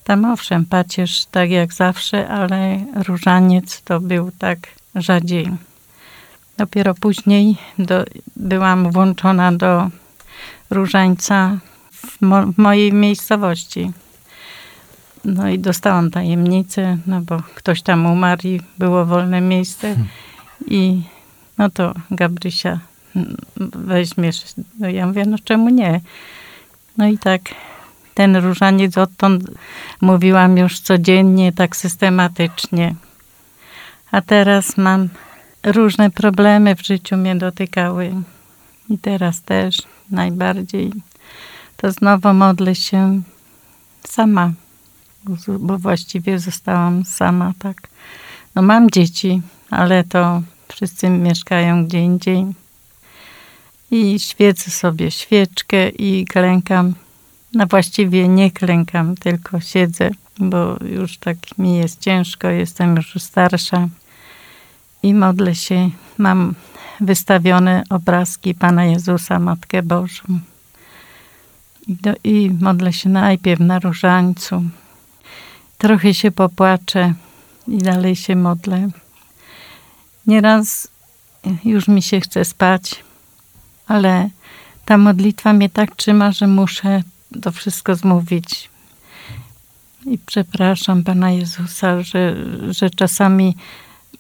Tam 0.05 0.25
owszem, 0.25 0.65
pacierz 0.67 1.25
tak 1.25 1.51
jak 1.51 1.73
zawsze, 1.73 2.29
ale 2.29 2.79
różaniec 3.07 3.83
to 3.83 4.01
był 4.01 4.31
tak 4.39 4.59
rzadziej. 4.95 5.51
Dopiero 6.57 6.95
później 6.95 7.57
do, 7.79 8.05
byłam 8.37 8.91
włączona 8.93 9.53
do 9.53 9.91
różańca 10.71 11.59
w, 11.93 12.21
mo, 12.21 12.47
w 12.47 12.59
mojej 12.59 12.93
miejscowości. 12.93 13.91
No 15.25 15.49
i 15.49 15.59
dostałam 15.59 16.11
tajemnicę, 16.11 16.99
no 17.07 17.21
bo 17.21 17.43
ktoś 17.55 17.83
tam 17.83 18.07
umarł 18.07 18.47
i 18.47 18.61
było 18.79 19.05
wolne 19.05 19.41
miejsce. 19.41 19.97
I 20.67 21.03
no 21.59 21.71
to 21.71 21.95
Gabrysia, 22.11 22.79
weźmiesz. 23.75 24.45
No 24.79 24.89
ja 24.89 25.07
mówię, 25.07 25.25
no 25.27 25.37
czemu 25.45 25.69
nie? 25.69 26.01
No 26.99 27.07
i 27.07 27.19
tak 27.19 27.41
ten 28.15 28.37
różaniec 28.37 28.99
odtąd 28.99 29.45
mówiłam 30.01 30.59
już 30.59 30.81
codziennie, 30.81 31.53
tak 31.53 31.77
systematycznie. 31.77 32.95
A 34.11 34.21
teraz 34.21 34.77
mam 34.77 35.09
różne 35.63 36.11
problemy 36.11 36.77
w 36.77 36.87
życiu 36.87 37.17
mnie 37.17 37.37
dotykały. 37.37 38.13
I 38.89 38.99
teraz 38.99 39.43
też 39.43 39.77
najbardziej. 40.11 40.93
To 41.77 41.93
znowu 41.93 42.35
modlę 42.35 42.75
się 42.75 43.23
sama, 44.09 44.53
bo 45.61 45.79
właściwie 45.79 46.39
zostałam 46.39 47.05
sama, 47.05 47.53
tak. 47.59 47.89
No 48.55 48.63
mam 48.63 48.91
dzieci, 48.91 49.43
ale 49.71 50.05
to 50.05 50.43
wszyscy 50.75 51.11
mieszkają 51.11 51.87
gdzie 51.87 52.01
indziej. 52.01 52.47
I 53.91 54.19
świecę 54.19 54.71
sobie 54.71 55.11
świeczkę 55.11 55.89
i 55.89 56.25
klękam. 56.25 56.95
No 57.53 57.67
właściwie 57.67 58.29
nie 58.29 58.51
klękam, 58.51 59.15
tylko 59.17 59.61
siedzę, 59.61 60.11
bo 60.39 60.77
już 60.85 61.19
tak 61.19 61.37
mi 61.59 61.77
jest 61.77 62.01
ciężko, 62.01 62.49
jestem 62.49 62.97
już 62.97 63.15
starsza 63.19 63.89
i 65.03 65.15
modlę 65.15 65.55
się. 65.55 65.91
Mam 66.19 66.55
wystawione 67.01 67.83
obrazki 67.91 68.55
Pana 68.55 68.85
Jezusa, 68.85 69.39
Matkę 69.39 69.83
Bożą. 69.83 70.25
I, 71.87 71.95
do, 71.95 72.13
I 72.25 72.51
modlę 72.61 72.93
się 72.93 73.09
najpierw 73.09 73.61
na 73.61 73.79
różańcu. 73.79 74.63
Trochę 75.79 76.15
się 76.15 76.31
popłaczę 76.31 77.15
i 77.69 77.79
dalej 77.79 78.17
się 78.17 78.37
modlę. 78.37 78.89
Nieraz 80.27 80.89
już 81.65 81.89
mi 81.89 82.03
się 82.03 82.21
chce 82.21 82.45
spać, 82.45 83.05
ale 83.87 84.29
ta 84.85 84.99
modlitwa 84.99 85.53
mnie 85.53 85.69
tak 85.69 85.97
trzyma, 85.97 86.33
że 86.33 86.47
muszę 86.47 87.03
to 87.43 87.53
wszystko 87.53 87.95
zmówić. 87.95 88.71
I 90.07 90.19
przepraszam 90.27 91.05
Pana 91.05 91.31
Jezusa, 91.31 92.03
że, 92.03 92.37
że 92.71 92.91
czasami 92.91 93.57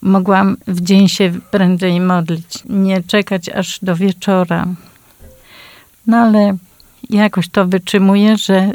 mogłam 0.03 0.57
w 0.67 0.81
dzień 0.81 1.09
się 1.09 1.33
prędzej 1.51 2.01
modlić, 2.01 2.59
nie 2.65 3.03
czekać 3.03 3.49
aż 3.49 3.79
do 3.83 3.97
wieczora. 3.97 4.67
No 6.07 6.17
ale 6.17 6.57
jakoś 7.11 7.49
to 7.49 7.67
wytrzymuję, 7.67 8.37
że 8.37 8.71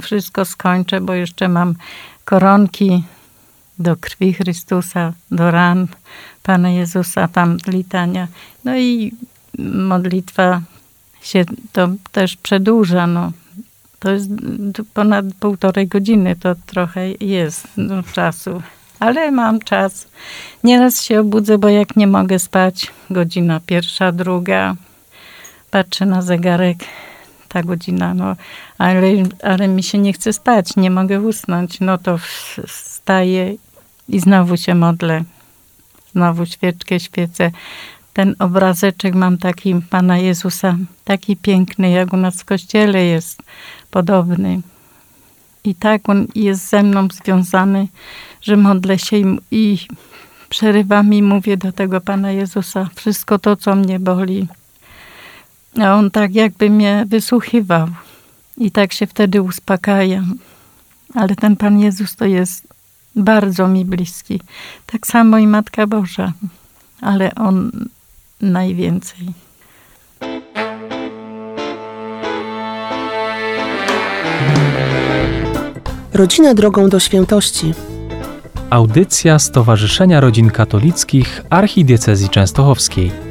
wszystko 0.00 0.44
skończę, 0.44 1.00
bo 1.00 1.14
jeszcze 1.14 1.48
mam 1.48 1.74
koronki 2.24 3.04
do 3.80 3.96
krwi 3.96 4.32
Chrystusa, 4.32 5.12
do 5.30 5.50
ran 5.50 5.86
Pana 6.42 6.70
Jezusa, 6.70 7.28
tam 7.28 7.56
litania. 7.66 8.28
No 8.64 8.76
i 8.76 9.12
modlitwa 9.58 10.62
się 11.22 11.44
to 11.72 11.88
też 12.12 12.36
przedłuża. 12.36 13.06
No. 13.06 13.32
To 13.98 14.10
jest 14.10 14.30
ponad 14.94 15.24
półtorej 15.40 15.88
godziny, 15.88 16.36
to 16.36 16.54
trochę 16.66 17.10
jest 17.20 17.68
no, 17.76 18.02
czasu 18.02 18.62
ale 19.00 19.30
mam 19.30 19.60
czas. 19.60 20.08
Nieraz 20.64 21.02
się 21.02 21.20
obudzę, 21.20 21.58
bo 21.58 21.68
jak 21.68 21.96
nie 21.96 22.06
mogę 22.06 22.38
spać, 22.38 22.86
godzina 23.10 23.60
pierwsza, 23.66 24.12
druga, 24.12 24.76
patrzę 25.70 26.06
na 26.06 26.22
zegarek, 26.22 26.78
ta 27.48 27.62
godzina, 27.62 28.14
no, 28.14 28.36
ale, 28.78 29.02
ale 29.42 29.68
mi 29.68 29.82
się 29.82 29.98
nie 29.98 30.12
chce 30.12 30.32
spać, 30.32 30.76
nie 30.76 30.90
mogę 30.90 31.20
usnąć, 31.20 31.80
no 31.80 31.98
to 31.98 32.18
wstaję 32.66 33.54
i 34.10 34.20
znowu 34.20 34.56
się 34.56 34.74
modlę. 34.74 35.24
Znowu 36.12 36.46
świeczkę 36.46 37.00
świecę. 37.00 37.50
Ten 38.12 38.34
obrazeczek 38.38 39.14
mam 39.14 39.38
taki 39.38 39.74
Pana 39.90 40.18
Jezusa, 40.18 40.76
taki 41.04 41.36
piękny, 41.36 41.90
jak 41.90 42.12
u 42.12 42.16
nas 42.16 42.40
w 42.40 42.44
kościele 42.44 43.04
jest 43.04 43.42
podobny. 43.90 44.60
I 45.64 45.74
tak 45.74 46.08
on 46.08 46.26
jest 46.34 46.68
ze 46.68 46.82
mną 46.82 47.08
związany, 47.12 47.88
że 48.42 48.56
modlę 48.56 48.98
się 48.98 49.16
i, 49.16 49.38
i 49.50 49.78
przerywam 50.48 51.14
i 51.14 51.22
mówię 51.22 51.56
do 51.56 51.72
tego 51.72 52.00
Pana 52.00 52.30
Jezusa 52.30 52.88
wszystko 52.94 53.38
to, 53.38 53.56
co 53.56 53.74
mnie 53.74 54.00
boli. 54.00 54.48
A 55.82 55.94
On 55.94 56.10
tak 56.10 56.34
jakby 56.34 56.70
mnie 56.70 57.04
wysłuchiwał 57.08 57.88
i 58.56 58.70
tak 58.70 58.92
się 58.92 59.06
wtedy 59.06 59.42
uspokajam. 59.42 60.34
Ale 61.14 61.36
ten 61.36 61.56
Pan 61.56 61.80
Jezus 61.80 62.16
to 62.16 62.24
jest 62.24 62.66
bardzo 63.16 63.68
mi 63.68 63.84
bliski. 63.84 64.40
Tak 64.86 65.06
samo 65.06 65.38
i 65.38 65.46
Matka 65.46 65.86
Boża, 65.86 66.32
ale 67.00 67.34
On 67.34 67.70
najwięcej. 68.40 69.26
Rodzina 76.12 76.54
drogą 76.54 76.88
do 76.88 77.00
świętości. 77.00 77.74
Audycja 78.70 79.38
Stowarzyszenia 79.38 80.20
Rodzin 80.20 80.50
Katolickich 80.50 81.42
Archidiecezji 81.50 82.28
Częstochowskiej. 82.28 83.29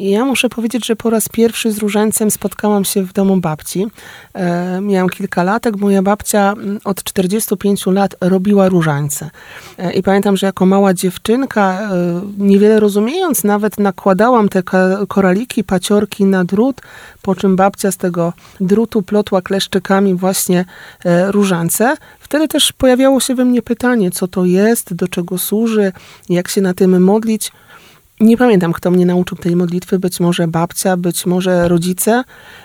Ja 0.00 0.24
muszę 0.24 0.48
powiedzieć, 0.48 0.86
że 0.86 0.96
po 0.96 1.10
raz 1.10 1.28
pierwszy 1.28 1.72
z 1.72 1.78
różańcem 1.78 2.30
spotkałam 2.30 2.84
się 2.84 3.02
w 3.02 3.12
domu 3.12 3.36
babci. 3.36 3.86
E, 4.34 4.80
miałam 4.80 5.08
kilka 5.08 5.42
latek. 5.42 5.76
Moja 5.76 6.02
babcia 6.02 6.52
mm, 6.52 6.80
od 6.84 7.04
45 7.04 7.86
lat 7.86 8.16
robiła 8.20 8.68
różańce. 8.68 9.30
E, 9.78 9.92
I 9.92 10.02
pamiętam, 10.02 10.36
że 10.36 10.46
jako 10.46 10.66
mała 10.66 10.94
dziewczynka, 10.94 11.80
e, 11.80 12.20
niewiele 12.38 12.80
rozumiejąc, 12.80 13.44
nawet 13.44 13.78
nakładałam 13.78 14.48
te 14.48 14.62
koraliki, 15.08 15.64
paciorki 15.64 16.24
na 16.24 16.44
drut, 16.44 16.80
po 17.22 17.34
czym 17.34 17.56
babcia 17.56 17.92
z 17.92 17.96
tego 17.96 18.32
drutu 18.60 19.02
plotła 19.02 19.42
kleszczykami 19.42 20.14
właśnie 20.14 20.64
e, 21.04 21.32
różance. 21.32 21.96
Wtedy 22.20 22.48
też 22.48 22.72
pojawiało 22.72 23.20
się 23.20 23.34
we 23.34 23.44
mnie 23.44 23.62
pytanie, 23.62 24.10
co 24.10 24.28
to 24.28 24.44
jest, 24.44 24.94
do 24.94 25.08
czego 25.08 25.38
służy, 25.38 25.92
jak 26.28 26.48
się 26.48 26.60
na 26.60 26.74
tym 26.74 27.02
modlić. 27.02 27.52
Nie 28.20 28.36
pamiętam, 28.36 28.72
kto 28.72 28.90
mnie 28.90 29.06
nauczył 29.06 29.38
tej 29.38 29.56
modlitwy, 29.56 29.98
być 29.98 30.20
może 30.20 30.48
babcia, 30.48 30.96
być 30.96 31.26
może 31.26 31.68
rodzice, 31.68 32.24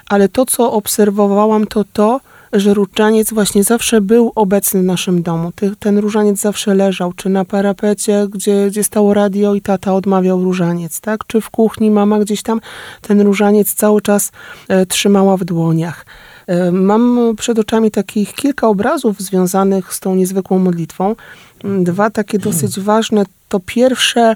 ale 0.09 0.29
to, 0.29 0.45
co 0.45 0.71
obserwowałam, 0.71 1.67
to 1.67 1.85
to, 1.93 2.21
że 2.53 2.73
różaniec 2.73 3.33
właśnie 3.33 3.63
zawsze 3.63 4.01
był 4.01 4.31
obecny 4.35 4.81
w 4.81 4.83
naszym 4.83 5.23
domu. 5.23 5.51
Ten 5.79 5.97
różaniec 5.97 6.39
zawsze 6.39 6.75
leżał, 6.75 7.13
czy 7.13 7.29
na 7.29 7.45
parapecie, 7.45 8.27
gdzie, 8.29 8.67
gdzie 8.67 8.83
stało 8.83 9.13
radio 9.13 9.53
i 9.53 9.61
tata 9.61 9.93
odmawiał 9.93 10.43
różaniec, 10.43 11.01
tak? 11.01 11.27
Czy 11.27 11.41
w 11.41 11.49
kuchni 11.49 11.91
mama 11.91 12.19
gdzieś 12.19 12.43
tam 12.43 12.61
ten 13.01 13.21
różaniec 13.21 13.73
cały 13.73 14.01
czas 14.01 14.31
e, 14.67 14.85
trzymała 14.85 15.37
w 15.37 15.43
dłoniach. 15.43 16.05
E, 16.47 16.71
mam 16.71 17.33
przed 17.37 17.59
oczami 17.59 17.91
takich 17.91 18.33
kilka 18.33 18.67
obrazów 18.67 19.21
związanych 19.21 19.93
z 19.93 19.99
tą 19.99 20.15
niezwykłą 20.15 20.59
modlitwą. 20.59 21.15
Dwa 21.63 22.09
takie 22.09 22.39
dosyć 22.39 22.79
ważne. 22.79 23.25
To 23.55 23.59
pierwsze 23.65 24.21
e, 24.21 24.35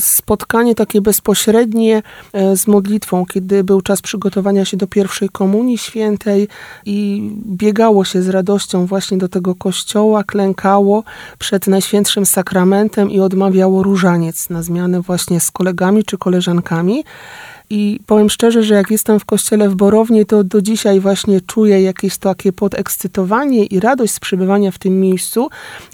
spotkanie 0.00 0.74
takie 0.74 1.00
bezpośrednie 1.00 2.02
e, 2.32 2.56
z 2.56 2.66
modlitwą, 2.66 3.26
kiedy 3.26 3.64
był 3.64 3.80
czas 3.80 4.02
przygotowania 4.02 4.64
się 4.64 4.76
do 4.76 4.86
pierwszej 4.86 5.28
komunii 5.28 5.78
świętej 5.78 6.48
i 6.86 7.30
biegało 7.46 8.04
się 8.04 8.22
z 8.22 8.28
radością 8.28 8.86
właśnie 8.86 9.18
do 9.18 9.28
tego 9.28 9.54
kościoła, 9.54 10.24
klękało 10.24 11.04
przed 11.38 11.66
Najświętszym 11.66 12.26
Sakramentem 12.26 13.10
i 13.10 13.20
odmawiało 13.20 13.82
różaniec 13.82 14.50
na 14.50 14.62
zmianę 14.62 15.00
właśnie 15.00 15.40
z 15.40 15.50
kolegami 15.50 16.04
czy 16.04 16.18
koleżankami. 16.18 17.04
I 17.70 18.00
powiem 18.06 18.30
szczerze, 18.30 18.62
że 18.62 18.74
jak 18.74 18.90
jestem 18.90 19.20
w 19.20 19.24
kościele 19.24 19.68
w 19.68 19.74
Borownie, 19.74 20.24
to 20.24 20.44
do 20.44 20.62
dzisiaj 20.62 21.00
właśnie 21.00 21.40
czuję 21.40 21.82
jakieś 21.82 22.18
takie 22.18 22.52
podekscytowanie 22.52 23.64
i 23.64 23.80
radość 23.80 24.12
z 24.12 24.20
przebywania 24.20 24.70
w 24.70 24.78
tym 24.78 25.00
miejscu 25.00 25.48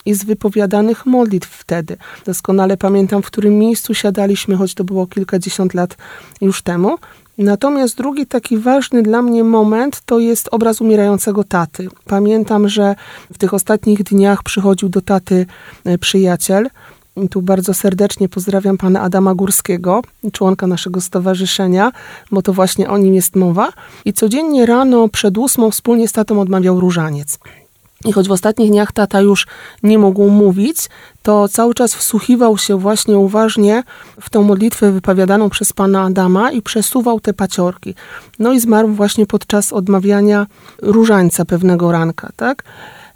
i 0.06 0.14
z 0.14 0.24
wypowiadanych 0.24 1.06
modlitw 1.06 1.48
wtedy. 1.48 1.96
Doskonale 2.26 2.76
pamiętam, 2.76 3.22
w 3.22 3.26
którym 3.26 3.58
miejscu 3.58 3.94
siadaliśmy, 3.94 4.56
choć 4.56 4.74
to 4.74 4.84
było 4.84 5.06
kilkadziesiąt 5.06 5.74
lat 5.74 5.96
już 6.40 6.62
temu. 6.62 6.98
Natomiast 7.38 7.96
drugi 7.96 8.26
taki 8.26 8.58
ważny 8.58 9.02
dla 9.02 9.22
mnie 9.22 9.44
moment 9.44 10.00
to 10.06 10.18
jest 10.18 10.48
obraz 10.52 10.80
umierającego 10.80 11.44
taty. 11.44 11.88
Pamiętam, 12.04 12.68
że 12.68 12.94
w 13.32 13.38
tych 13.38 13.54
ostatnich 13.54 14.02
dniach 14.02 14.42
przychodził 14.42 14.88
do 14.88 15.00
taty 15.00 15.46
e, 15.84 15.98
przyjaciel. 15.98 16.68
I 17.22 17.28
tu 17.28 17.42
bardzo 17.42 17.74
serdecznie 17.74 18.28
pozdrawiam 18.28 18.78
pana 18.78 19.00
Adama 19.00 19.34
Górskiego, 19.34 20.02
członka 20.32 20.66
naszego 20.66 21.00
stowarzyszenia, 21.00 21.92
bo 22.30 22.42
to 22.42 22.52
właśnie 22.52 22.90
o 22.90 22.98
nim 22.98 23.14
jest 23.14 23.36
mowa. 23.36 23.68
I 24.04 24.12
codziennie 24.12 24.66
rano 24.66 25.08
przed 25.08 25.38
ósmą 25.38 25.70
wspólnie 25.70 26.08
z 26.08 26.12
tatą 26.12 26.40
odmawiał 26.40 26.80
różaniec. 26.80 27.38
I 28.04 28.12
choć 28.12 28.28
w 28.28 28.32
ostatnich 28.32 28.70
dniach 28.70 28.92
tata 28.92 29.20
już 29.20 29.46
nie 29.82 29.98
mógł 29.98 30.28
mówić, 30.28 30.76
to 31.22 31.48
cały 31.48 31.74
czas 31.74 31.94
wsłuchiwał 31.94 32.58
się 32.58 32.78
właśnie 32.78 33.18
uważnie 33.18 33.82
w 34.20 34.30
tą 34.30 34.42
modlitwę 34.42 34.92
wypowiadaną 34.92 35.50
przez 35.50 35.72
pana 35.72 36.02
Adama 36.02 36.50
i 36.50 36.62
przesuwał 36.62 37.20
te 37.20 37.34
paciorki. 37.34 37.94
No 38.38 38.52
i 38.52 38.60
zmarł 38.60 38.88
właśnie 38.88 39.26
podczas 39.26 39.72
odmawiania 39.72 40.46
różańca 40.82 41.44
pewnego 41.44 41.92
ranka, 41.92 42.30
tak? 42.36 42.64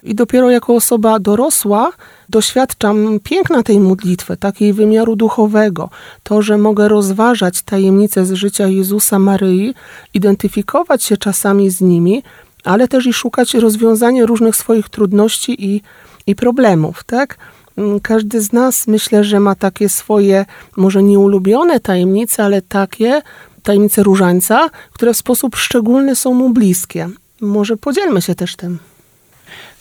I 0.02 0.14
dopiero 0.14 0.50
jako 0.50 0.74
osoba 0.74 1.18
dorosła 1.18 1.92
doświadczam 2.28 3.20
piękna 3.24 3.62
tej 3.62 3.80
modlitwy, 3.80 4.36
takiej 4.36 4.72
wymiaru 4.72 5.16
duchowego. 5.16 5.90
To, 6.22 6.42
że 6.42 6.58
mogę 6.58 6.88
rozważać 6.88 7.62
tajemnice 7.62 8.26
z 8.26 8.32
życia 8.32 8.66
Jezusa 8.66 9.18
Maryi, 9.18 9.74
identyfikować 10.14 11.04
się 11.04 11.16
czasami 11.16 11.70
z 11.70 11.80
nimi, 11.80 12.22
ale 12.64 12.88
też 12.88 13.06
i 13.06 13.12
szukać 13.12 13.54
rozwiązania 13.54 14.26
różnych 14.26 14.56
swoich 14.56 14.88
trudności 14.88 15.64
i, 15.64 15.82
i 16.26 16.34
problemów, 16.34 17.04
tak? 17.04 17.38
Mm, 17.76 18.00
każdy 18.00 18.40
z 18.40 18.52
nas 18.52 18.86
myślę, 18.86 19.24
że 19.24 19.40
ma 19.40 19.54
takie 19.54 19.88
swoje, 19.88 20.44
może 20.76 21.02
nieulubione 21.02 21.80
tajemnice, 21.80 22.44
ale 22.44 22.62
takie 22.62 23.22
tajemnice 23.62 24.02
różańca, 24.02 24.70
które 24.92 25.14
w 25.14 25.16
sposób 25.16 25.56
szczególny 25.56 26.16
są 26.16 26.34
mu 26.34 26.50
bliskie. 26.50 27.08
Może 27.40 27.76
podzielmy 27.76 28.22
się 28.22 28.34
też 28.34 28.56
tym. 28.56 28.78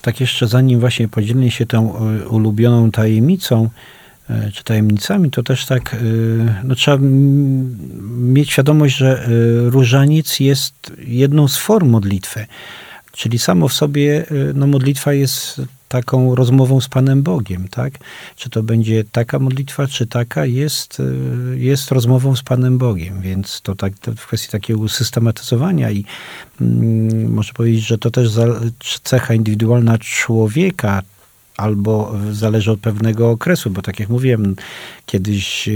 Tak 0.02 0.22
jeszcze 0.22 0.48
zanim 0.48 0.80
właśnie 0.80 1.08
podzielnie 1.08 1.52
się 1.52 1.66
tą 1.66 1.96
e, 1.98 2.28
ulubioną 2.28 2.92
tajemnicą, 2.92 3.70
e, 4.30 4.52
czy 4.52 4.64
tajemnicami, 4.64 5.32
to 5.32 5.44
też 5.44 5.66
tak, 5.66 5.94
e, 5.94 5.98
no 6.64 6.76
trzeba 6.76 6.98
mieć 8.12 8.52
świadomość, 8.52 8.98
że 8.98 9.28
różaniec 9.66 10.40
jest 10.40 10.74
jedną 11.08 11.48
z 11.48 11.58
form 11.58 11.90
modlitwy. 11.90 12.46
Czyli 13.12 13.40
samo 13.40 13.68
w 13.68 13.74
sobie 13.74 14.26
no, 14.54 14.68
modlitwa 14.68 15.14
jest 15.14 15.62
taką 15.92 16.36
rozmową 16.36 16.82
z 16.82 16.88
Panem 16.88 17.24
Bogiem, 17.24 17.68
tak? 17.68 17.94
Czy 18.36 18.50
to 18.50 18.64
będzie 18.64 19.04
taka 19.04 19.40
modlitwa, 19.40 19.88
czy 19.88 20.08
taka, 20.08 20.46
jest, 20.46 21.02
jest 21.56 21.92
rozmową 21.92 22.36
z 22.36 22.44
Panem 22.44 22.78
Bogiem, 22.78 23.22
więc 23.22 23.62
to 23.62 23.76
tak 23.76 24.00
to 24.00 24.12
w 24.12 24.28
kwestii 24.28 24.52
takiego 24.52 24.80
usystematyzowania 24.80 25.92
i 25.92 26.06
mm, 26.62 27.34
można 27.34 27.54
powiedzieć, 27.54 27.88
że 27.88 27.98
to 27.98 28.12
też 28.12 28.30
cecha 29.04 29.34
indywidualna 29.34 29.98
człowieka, 29.98 31.02
albo 31.58 32.16
zależy 32.32 32.72
od 32.72 32.80
pewnego 32.80 33.30
okresu, 33.30 33.70
bo 33.70 33.82
tak 33.82 34.00
jak 34.00 34.10
mówiłem, 34.10 34.56
kiedyś 35.06 35.70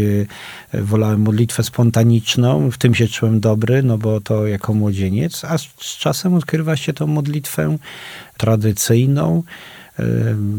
e, 0.74 0.82
wolałem 0.82 1.22
modlitwę 1.22 1.64
spontaniczną, 1.64 2.72
w 2.72 2.78
tym 2.78 2.96
się 2.96 3.08
czułem 3.08 3.40
dobry, 3.40 3.84
no 3.84 3.98
bo 3.98 4.22
to 4.22 4.48
jako 4.48 4.74
młodzieniec, 4.74 5.46
a 5.46 5.58
z 5.58 5.98
czasem 6.00 6.34
odkrywa 6.34 6.76
się 6.76 6.94
tą 6.94 7.08
modlitwę 7.08 7.78
tradycyjną, 8.38 9.44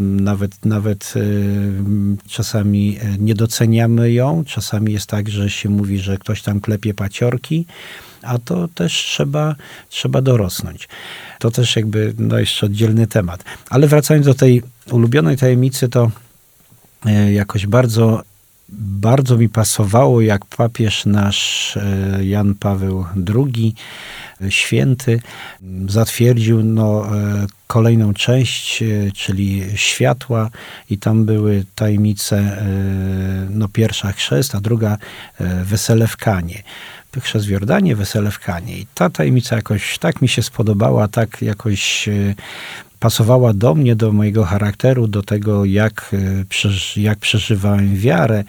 nawet, 0.01 0.65
nawet 0.65 1.15
e, 1.17 1.21
czasami 2.29 2.99
nie 3.19 3.35
doceniamy 3.35 4.13
ją, 4.13 4.45
czasami 4.45 4.93
jest 4.93 5.07
tak, 5.07 5.29
że 5.29 5.51
się 5.51 5.69
mówi, 5.69 5.99
że 5.99 6.19
ktoś 6.19 6.43
tam 6.43 6.61
klepie 6.61 6.95
paciorki, 6.95 7.67
a 8.23 8.39
to 8.39 8.69
też 8.69 8.93
trzeba, 8.93 9.57
trzeba 9.89 10.23
dorosnąć. 10.23 10.89
To 11.39 11.51
też 11.51 11.77
jakby 11.77 12.15
no 12.19 12.39
jeszcze 12.39 12.67
oddzielny 12.67 13.07
temat. 13.07 13.45
Ale 13.71 13.87
wracając 13.87 14.27
do 14.27 14.35
tej 14.35 14.63
ulubionej 14.91 15.37
tajemnicy, 15.37 15.89
to 15.89 16.11
e, 17.07 17.33
jakoś 17.33 17.67
bardzo 17.67 18.23
bardzo 18.69 19.37
mi 19.37 19.49
pasowało, 19.49 20.21
jak 20.21 20.45
papież 20.45 21.07
nasz 21.07 21.77
e, 21.77 22.25
Jan 22.25 22.55
Paweł 22.55 23.05
II, 23.35 23.75
e, 24.41 24.51
święty, 24.51 25.21
zatwierdził 25.89 26.63
no, 26.63 27.07
kolejną 27.67 28.15
część, 28.15 28.85
czyli 29.15 29.63
światła, 29.75 30.51
i 30.91 30.99
tam 30.99 31.25
były 31.25 31.65
tajemnice, 31.75 32.63
no, 33.51 33.69
pierwsza 33.69 34.13
chrzest, 34.13 34.55
a 34.55 34.61
druga 34.61 34.99
wesele 35.65 36.07
w 36.07 36.17
Kanie 36.17 36.63
chrzest 37.21 37.47
w 37.47 37.51
Jordanie, 37.51 37.97
wesele 37.97 38.31
w 38.31 38.39
Kanie. 38.39 38.79
I 38.79 38.87
ta 38.95 39.11
tajemnica 39.11 39.57
jakoś 39.57 39.99
tak 39.99 40.23
mi 40.23 40.29
się 40.29 40.43
spodobała, 40.43 41.09
tak 41.09 41.43
jakoś 41.43 42.09
e, 42.09 42.35
pasowała 43.01 43.53
do 43.53 43.75
mnie, 43.75 43.97
do 43.97 44.13
mojego 44.13 44.45
charakteru, 44.45 45.09
do 45.09 45.23
tego, 45.23 45.65
jak, 45.65 46.15
e, 46.97 47.01
jak 47.01 47.19
przeżywałem 47.19 47.97
wiarę, 47.97 48.45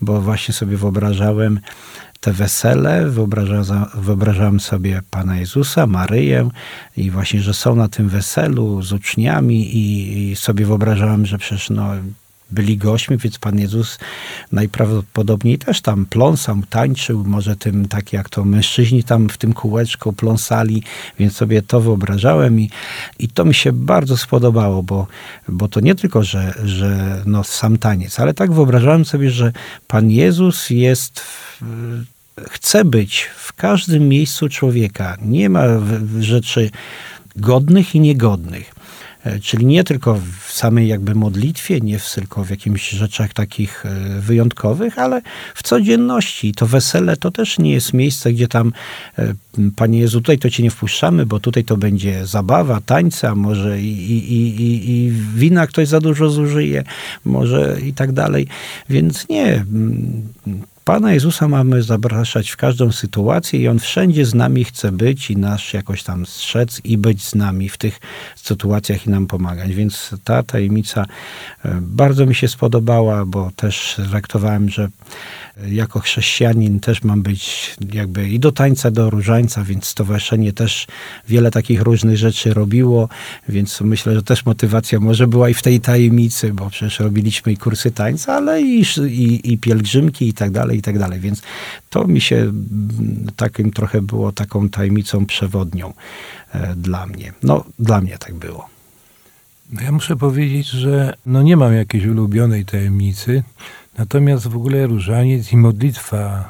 bo 0.00 0.20
właśnie 0.20 0.54
sobie 0.54 0.76
wyobrażałem 0.76 1.60
te 2.20 2.32
wesele, 2.32 3.10
wyobrażałem, 3.10 3.84
wyobrażałem 3.94 4.60
sobie 4.60 5.00
Pana 5.10 5.36
Jezusa, 5.36 5.86
Maryję 5.86 6.48
i 6.96 7.10
właśnie, 7.10 7.40
że 7.40 7.54
są 7.54 7.74
na 7.74 7.88
tym 7.88 8.08
weselu 8.08 8.82
z 8.82 8.92
uczniami 8.92 9.76
i, 9.76 10.30
i 10.30 10.36
sobie 10.36 10.66
wyobrażałem, 10.66 11.26
że 11.26 11.38
przecież 11.38 11.70
no, 11.70 11.90
byli 12.52 12.76
gośćmi, 12.76 13.16
więc 13.16 13.38
Pan 13.38 13.58
Jezus 13.58 13.98
najprawdopodobniej 14.52 15.58
też 15.58 15.80
tam 15.80 16.06
pląsał, 16.06 16.62
tańczył, 16.70 17.24
może 17.24 17.56
tym 17.56 17.88
tak 17.88 18.12
jak 18.12 18.28
to 18.28 18.44
mężczyźni 18.44 19.04
tam 19.04 19.28
w 19.28 19.38
tym 19.38 19.52
kółeczku 19.52 20.12
pląsali, 20.12 20.82
więc 21.18 21.36
sobie 21.36 21.62
to 21.62 21.80
wyobrażałem 21.80 22.60
i, 22.60 22.70
i 23.18 23.28
to 23.28 23.44
mi 23.44 23.54
się 23.54 23.72
bardzo 23.72 24.16
spodobało, 24.16 24.82
bo, 24.82 25.06
bo 25.48 25.68
to 25.68 25.80
nie 25.80 25.94
tylko, 25.94 26.22
że, 26.22 26.54
że 26.64 27.22
no, 27.26 27.44
sam 27.44 27.78
taniec, 27.78 28.20
ale 28.20 28.34
tak 28.34 28.52
wyobrażałem 28.52 29.04
sobie, 29.04 29.30
że 29.30 29.52
Pan 29.86 30.10
Jezus 30.10 30.70
jest 30.70 31.20
w, 31.20 31.60
chce 32.50 32.84
być 32.84 33.30
w 33.36 33.52
każdym 33.52 34.08
miejscu 34.08 34.48
człowieka. 34.48 35.16
Nie 35.22 35.48
ma 35.48 35.62
rzeczy 36.20 36.70
godnych 37.36 37.94
i 37.94 38.00
niegodnych. 38.00 38.74
E, 39.24 39.40
czyli 39.40 39.66
nie 39.66 39.84
tylko 39.84 40.20
w 40.46 40.52
samej 40.52 40.88
jakby 40.88 41.14
modlitwie, 41.14 41.80
nie 41.80 41.98
tylko 42.14 42.44
w 42.44 42.50
jakichś 42.50 42.90
rzeczach 42.90 43.32
takich 43.32 43.86
e, 43.86 44.20
wyjątkowych, 44.20 44.98
ale 44.98 45.22
w 45.54 45.62
codzienności. 45.62 46.52
To 46.52 46.66
wesele 46.66 47.16
to 47.16 47.30
też 47.30 47.58
nie 47.58 47.72
jest 47.72 47.92
miejsce, 47.92 48.32
gdzie 48.32 48.48
tam 48.48 48.72
e, 49.18 49.34
Panie 49.76 49.98
Jezu, 49.98 50.20
tutaj 50.20 50.38
to 50.38 50.50
cię 50.50 50.62
nie 50.62 50.70
wpuszczamy, 50.70 51.26
bo 51.26 51.40
tutaj 51.40 51.64
to 51.64 51.76
będzie 51.76 52.26
zabawa, 52.26 52.80
tańca, 52.80 53.34
może 53.34 53.80
i, 53.80 54.12
i, 54.12 54.62
i, 54.62 54.90
i 54.90 55.12
wina 55.34 55.66
ktoś 55.66 55.88
za 55.88 56.00
dużo 56.00 56.30
zużyje, 56.30 56.84
może 57.24 57.78
i 57.86 57.92
tak 57.92 58.12
dalej. 58.12 58.46
Więc 58.88 59.28
nie, 59.28 59.64
Pana 60.84 61.12
Jezusa 61.12 61.48
mamy 61.48 61.82
zapraszać 61.82 62.50
w 62.50 62.56
każdą 62.56 62.92
sytuację 62.92 63.60
i 63.60 63.68
On 63.68 63.78
wszędzie 63.78 64.26
z 64.26 64.34
nami 64.34 64.64
chce 64.64 64.92
być 64.92 65.30
i 65.30 65.36
nas 65.36 65.72
jakoś 65.72 66.02
tam 66.02 66.26
strzec 66.26 66.80
i 66.84 66.98
być 66.98 67.24
z 67.24 67.34
nami 67.34 67.68
w 67.68 67.78
tych 67.78 68.00
sytuacjach 68.36 69.06
i 69.06 69.10
nam 69.10 69.26
pomagać. 69.26 69.74
Więc 69.74 70.14
ta 70.24 70.42
tajemnica 70.42 71.06
e, 71.64 71.78
bardzo 71.80 72.26
mi 72.26 72.34
się 72.34 72.48
spodobała, 72.48 73.26
bo 73.26 73.50
też 73.56 73.96
traktowałem, 74.10 74.68
że 74.68 74.88
jako 75.68 76.00
chrześcijanin 76.00 76.80
też 76.80 77.02
mam 77.02 77.22
być 77.22 77.74
jakby 77.92 78.28
i 78.28 78.38
do 78.38 78.52
tańca, 78.52 78.90
do 78.90 79.10
różańca, 79.10 79.64
więc 79.64 79.86
stowarzyszenie 79.86 80.52
też 80.52 80.86
wiele 81.28 81.50
takich 81.50 81.82
różnych 81.82 82.16
rzeczy 82.16 82.54
robiło, 82.54 83.08
więc 83.48 83.80
myślę, 83.80 84.14
że 84.14 84.22
też 84.22 84.46
motywacja 84.46 85.00
może 85.00 85.26
była 85.26 85.48
i 85.48 85.54
w 85.54 85.62
tej 85.62 85.80
tajemnicy, 85.80 86.52
bo 86.52 86.70
przecież 86.70 87.00
robiliśmy 87.00 87.52
i 87.52 87.56
kursy 87.56 87.90
tańca, 87.90 88.34
ale 88.34 88.62
i, 88.62 88.84
i, 89.08 89.52
i 89.52 89.58
pielgrzymki 89.58 90.28
i 90.28 90.32
tak 90.32 90.50
dalej, 90.50 90.71
i 90.72 90.82
tak 90.82 90.98
dalej, 90.98 91.20
więc 91.20 91.42
to 91.90 92.06
mi 92.06 92.20
się 92.20 92.52
takim 93.36 93.70
trochę 93.70 94.02
było 94.02 94.32
taką 94.32 94.68
tajemnicą 94.68 95.26
przewodnią 95.26 95.92
e, 96.52 96.74
dla 96.76 97.06
mnie. 97.06 97.32
No, 97.42 97.64
dla 97.78 98.00
mnie 98.00 98.18
tak 98.18 98.34
było. 98.34 98.68
No 99.72 99.82
ja 99.82 99.92
muszę 99.92 100.16
powiedzieć, 100.16 100.66
że 100.66 101.14
no 101.26 101.42
nie 101.42 101.56
mam 101.56 101.74
jakiejś 101.74 102.06
ulubionej 102.06 102.64
tajemnicy. 102.64 103.42
Natomiast 103.98 104.48
w 104.48 104.56
ogóle 104.56 104.86
różaniec 104.86 105.52
i 105.52 105.56
modlitwa 105.56 106.48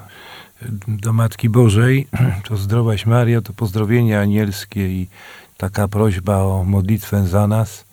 do 0.89 1.13
Matki 1.13 1.49
Bożej, 1.49 2.07
to 2.49 2.57
zdrowaś 2.57 3.07
Maria, 3.07 3.41
to 3.41 3.53
pozdrowienie 3.53 4.21
anielskie 4.21 4.89
i 4.89 5.09
taka 5.57 5.89
prośba 5.89 6.37
o 6.37 6.65
modlitwę 6.65 7.27
za 7.27 7.47
nas 7.47 7.85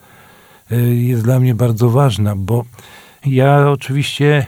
y, 0.71 0.95
jest 0.95 1.23
dla 1.23 1.39
mnie 1.39 1.55
bardzo 1.55 1.89
ważna, 1.89 2.35
bo 2.35 2.65
ja 3.25 3.69
oczywiście 3.69 4.45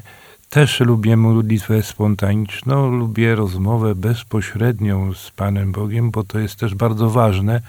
Też 0.52 0.80
lubię 0.80 1.18
modlitwę 1.18 1.84
spontaniczną, 1.84 2.92
lubię 2.92 3.36
rozmowę 3.36 3.96
bezpośrednią 3.96 5.14
z 5.14 5.32
Panem 5.32 5.72
Bogiem, 5.72 6.12
bo 6.12 6.24
to 6.24 6.40
jest 6.40 6.56
też 6.56 6.76
bardzo 6.76 7.10
ważne, 7.10 7.62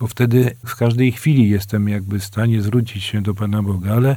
bo 0.00 0.06
wtedy 0.06 0.56
w 0.66 0.76
każdej 0.76 1.12
chwili 1.12 1.48
jestem 1.48 1.88
jakby 1.88 2.18
w 2.18 2.24
stanie 2.24 2.62
zwrócić 2.62 3.04
się 3.04 3.22
do 3.22 3.34
Pana 3.34 3.62
Boga, 3.62 3.94
ale 3.94 4.16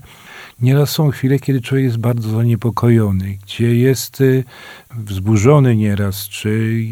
nieraz 0.59 0.89
są 0.89 1.11
chwile, 1.11 1.39
kiedy 1.39 1.61
człowiek 1.61 1.85
jest 1.85 1.97
bardzo 1.97 2.29
zaniepokojony, 2.29 3.37
gdzie 3.43 3.75
jest 3.75 4.21
y, 4.21 4.43
wzburzony 4.95 5.75
nieraz, 5.75 6.29
czy 6.29 6.83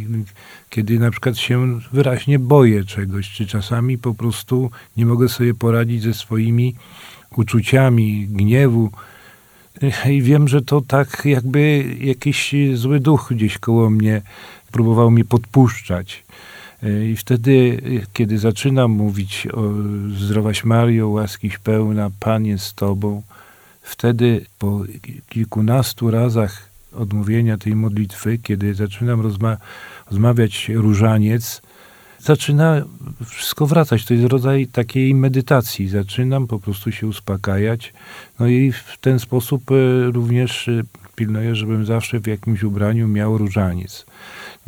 kiedy 0.70 1.00
na 1.00 1.12
przykład 1.12 1.38
się 1.38 1.80
wyraźnie 1.94 2.40
boję 2.40 2.84
czegoś, 2.84 3.30
czy 3.30 3.48
czasami 3.48 3.98
po 3.98 4.14
prostu 4.14 4.72
nie 4.98 5.06
mogę 5.06 5.30
sobie 5.30 5.54
poradzić 5.54 6.02
ze 6.02 6.14
swoimi 6.14 6.76
uczuciami 7.36 8.28
gniewu. 8.28 8.92
I 10.10 10.22
wiem, 10.22 10.48
że 10.48 10.62
to 10.62 10.82
tak 10.82 11.22
jakby 11.26 11.86
jakiś 12.00 12.56
zły 12.74 13.00
duch 13.00 13.28
gdzieś 13.32 13.58
koło 13.58 13.90
mnie 13.90 14.22
próbował 14.72 15.12
mnie 15.12 15.26
podpuszczać. 15.26 16.24
I 17.12 17.16
wtedy, 17.16 17.82
kiedy 18.14 18.38
zaczynam 18.38 18.92
mówić 18.92 19.48
o 19.54 19.62
zdrowaś 20.18 20.64
Mario, 20.64 21.08
łaskiś 21.08 21.58
pełna, 21.58 22.10
Pan 22.20 22.46
jest 22.46 22.66
z 22.66 22.74
Tobą, 22.74 23.22
wtedy 23.82 24.46
po 24.60 24.84
kilkunastu 25.30 26.12
razach 26.12 26.70
odmówienia 26.94 27.58
tej 27.58 27.76
modlitwy, 27.76 28.38
kiedy 28.38 28.74
zaczynam 28.74 29.22
rozma 29.22 29.58
rozmawiać 30.12 30.70
różaniec, 30.74 31.62
zaczyna 32.22 32.82
wszystko 33.26 33.68
wracać. 33.68 34.06
To 34.06 34.14
jest 34.14 34.26
rodzaj 34.26 34.68
takiej 34.68 35.16
medytacji. 35.16 35.88
Zaczynam 35.88 36.48
po 36.48 36.60
prostu 36.60 36.92
się 36.92 37.08
uspokajać. 37.08 37.94
No 38.40 38.48
i 38.48 38.72
w 38.72 38.98
ten 39.02 39.20
sposób 39.20 39.72
e, 39.72 40.12
również 40.12 40.68
e, 40.68 40.82
pilnuję, 41.16 41.56
żebym 41.56 41.86
zawsze 41.86 42.20
w 42.20 42.28
jakimś 42.28 42.64
ubraniu 42.64 43.08
miał 43.08 43.38
różaniec. 43.38 44.06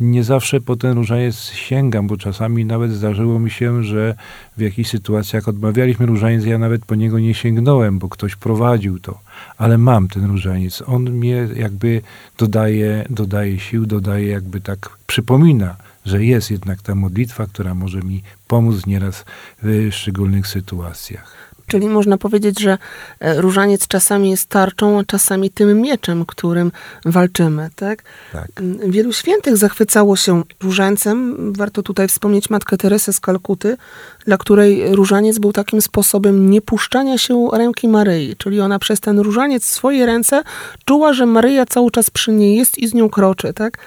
Nie 0.00 0.24
zawsze 0.24 0.60
po 0.60 0.76
ten 0.76 0.92
różaniec 0.92 1.50
sięgam, 1.50 2.06
bo 2.06 2.16
czasami 2.16 2.64
nawet 2.64 2.92
zdarzyło 2.92 3.38
mi 3.38 3.50
się, 3.50 3.84
że 3.84 4.14
w 4.56 4.60
jakichś 4.60 4.90
sytuacjach 4.90 5.48
odmawialiśmy 5.48 6.06
różaniec, 6.06 6.44
ja 6.44 6.58
nawet 6.58 6.84
po 6.84 6.94
niego 6.94 7.18
nie 7.18 7.34
sięgnąłem, 7.34 7.98
bo 7.98 8.08
ktoś 8.08 8.36
prowadził 8.36 8.98
to. 8.98 9.20
Ale 9.58 9.78
mam 9.78 10.08
ten 10.08 10.24
różaniec. 10.24 10.82
On 10.86 11.10
mnie 11.10 11.48
jakby 11.56 12.02
dodaje, 12.38 13.04
dodaje 13.10 13.60
sił, 13.60 13.86
dodaje 13.86 14.28
jakby 14.28 14.60
tak, 14.60 14.90
przypomina, 15.06 15.76
że 16.04 16.24
jest 16.24 16.50
jednak 16.50 16.82
ta 16.82 16.94
modlitwa, 16.94 17.46
która 17.46 17.74
może 17.74 18.00
mi 18.00 18.22
pomóc 18.48 18.86
nieraz 18.86 19.24
w 19.62 19.88
szczególnych 19.92 20.46
sytuacjach. 20.46 21.52
Czyli 21.66 21.88
można 21.88 22.18
powiedzieć, 22.18 22.60
że 22.60 22.78
e, 23.20 23.40
różaniec 23.40 23.86
czasami 23.86 24.30
jest 24.30 24.48
tarczą, 24.48 24.98
a 24.98 25.04
czasami 25.04 25.50
tym 25.50 25.80
mieczem, 25.80 26.24
którym 26.26 26.72
walczymy, 27.04 27.70
tak? 27.76 28.02
Tak. 28.32 28.48
Mm, 28.60 28.90
Wielu 28.90 29.12
świętych 29.12 29.56
zachwycało 29.56 30.16
się 30.16 30.42
różańcem. 30.62 31.36
Warto 31.52 31.82
tutaj 31.82 32.08
wspomnieć 32.08 32.50
Matkę 32.50 32.76
Teresę 32.76 33.12
z 33.12 33.20
Kalkuty, 33.20 33.76
dla 34.26 34.36
której 34.36 34.94
różaniec 34.94 35.38
był 35.38 35.52
takim 35.52 35.82
sposobem 35.82 36.50
niepuszczania 36.50 37.18
się 37.18 37.48
ręki 37.52 37.88
Maryi. 37.88 38.36
Czyli 38.36 38.60
ona 38.60 38.78
przez 38.78 39.00
ten 39.00 39.18
różaniec 39.18 39.64
swoje 39.64 40.06
ręce 40.06 40.42
czuła, 40.84 41.12
że 41.12 41.26
Maryja 41.26 41.66
cały 41.66 41.90
czas 41.90 42.10
przy 42.10 42.32
niej 42.32 42.56
jest 42.56 42.78
i 42.78 42.88
z 42.88 42.94
nią 42.94 43.08
kroczy, 43.08 43.52
tak? 43.52 43.78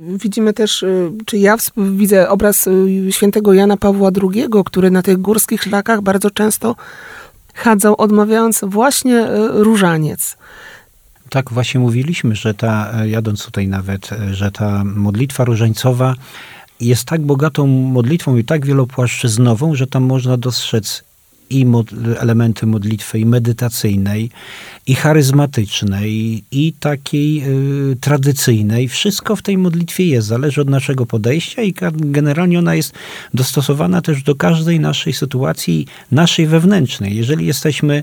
Widzimy 0.00 0.52
też, 0.52 0.82
y, 0.82 1.12
czy 1.26 1.38
ja 1.38 1.56
widzę 1.76 2.28
obraz 2.28 2.66
y, 2.66 3.06
świętego 3.10 3.52
Jana 3.52 3.76
Pawła 3.76 4.10
II, 4.22 4.46
który 4.64 4.90
na 4.90 5.02
tych 5.02 5.18
górskich 5.18 5.62
szlakach 5.62 6.00
bardzo 6.02 6.30
często 6.30 6.76
chadzał, 7.54 7.94
odmawiając 7.98 8.60
właśnie 8.62 9.18
y, 9.18 9.48
różaniec. 9.50 10.36
Tak 11.30 11.52
właśnie 11.52 11.80
mówiliśmy, 11.80 12.34
że 12.34 12.54
ta, 12.54 12.92
jadąc 13.04 13.44
tutaj 13.44 13.68
nawet, 13.68 14.10
że 14.30 14.50
ta 14.50 14.84
modlitwa 14.84 15.44
różańcowa 15.44 16.14
jest 16.80 17.04
tak 17.04 17.26
bogatą 17.26 17.66
modlitwą 17.66 18.36
i 18.36 18.44
tak 18.44 18.66
wielopłaszczyznową, 18.66 19.74
że 19.74 19.86
tam 19.86 20.02
można 20.02 20.36
dostrzec 20.36 21.04
i 21.50 21.66
mod, 21.66 21.86
elementy 22.18 22.66
modlitwy 22.66 23.18
i 23.18 23.26
medytacyjnej, 23.26 24.30
i 24.86 24.94
charyzmatycznej, 24.94 26.44
i 26.50 26.72
takiej 26.72 27.42
y, 27.92 27.96
tradycyjnej. 28.00 28.88
Wszystko 28.88 29.36
w 29.36 29.42
tej 29.42 29.58
modlitwie 29.58 30.06
jest, 30.06 30.28
zależy 30.28 30.60
od 30.60 30.70
naszego 30.70 31.06
podejścia 31.06 31.62
i 31.62 31.74
generalnie 31.94 32.58
ona 32.58 32.74
jest 32.74 32.92
dostosowana 33.34 34.02
też 34.02 34.22
do 34.22 34.34
każdej 34.34 34.80
naszej 34.80 35.12
sytuacji, 35.12 35.86
naszej 36.10 36.46
wewnętrznej. 36.46 37.16
Jeżeli 37.16 37.46
jesteśmy 37.46 38.02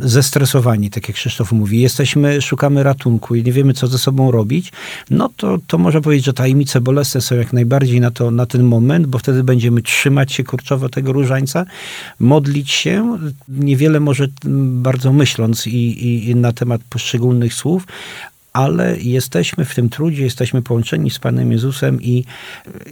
zestresowani, 0.00 0.90
tak 0.90 1.08
jak 1.08 1.16
Krzysztof 1.16 1.52
mówi, 1.52 1.80
jesteśmy, 1.80 2.42
szukamy 2.42 2.82
ratunku 2.82 3.34
i 3.34 3.42
nie 3.42 3.52
wiemy, 3.52 3.74
co 3.74 3.86
ze 3.86 3.98
sobą 3.98 4.30
robić, 4.30 4.72
no 5.10 5.30
to, 5.36 5.58
to 5.66 5.78
można 5.78 6.00
powiedzieć, 6.00 6.26
że 6.26 6.32
tajemnice 6.32 6.80
bolesne 6.80 7.20
są 7.20 7.34
jak 7.34 7.52
najbardziej 7.52 8.00
na, 8.00 8.10
to, 8.10 8.30
na 8.30 8.46
ten 8.46 8.62
moment, 8.62 9.06
bo 9.06 9.18
wtedy 9.18 9.44
będziemy 9.44 9.82
trzymać 9.82 10.32
się 10.32 10.44
kurczowo 10.44 10.88
tego 10.88 11.12
różańca, 11.12 11.66
modlić 12.20 12.55
się, 12.64 13.18
niewiele 13.48 14.00
może 14.00 14.28
bardzo 14.82 15.12
myśląc 15.12 15.66
i, 15.66 16.28
i 16.30 16.34
na 16.34 16.52
temat 16.52 16.80
poszczególnych 16.90 17.54
słów, 17.54 17.86
ale 18.56 18.96
jesteśmy 19.00 19.64
w 19.64 19.74
tym 19.74 19.88
trudzie, 19.88 20.22
jesteśmy 20.22 20.62
połączeni 20.62 21.10
z 21.10 21.18
Panem 21.18 21.52
Jezusem 21.52 22.02
i, 22.02 22.24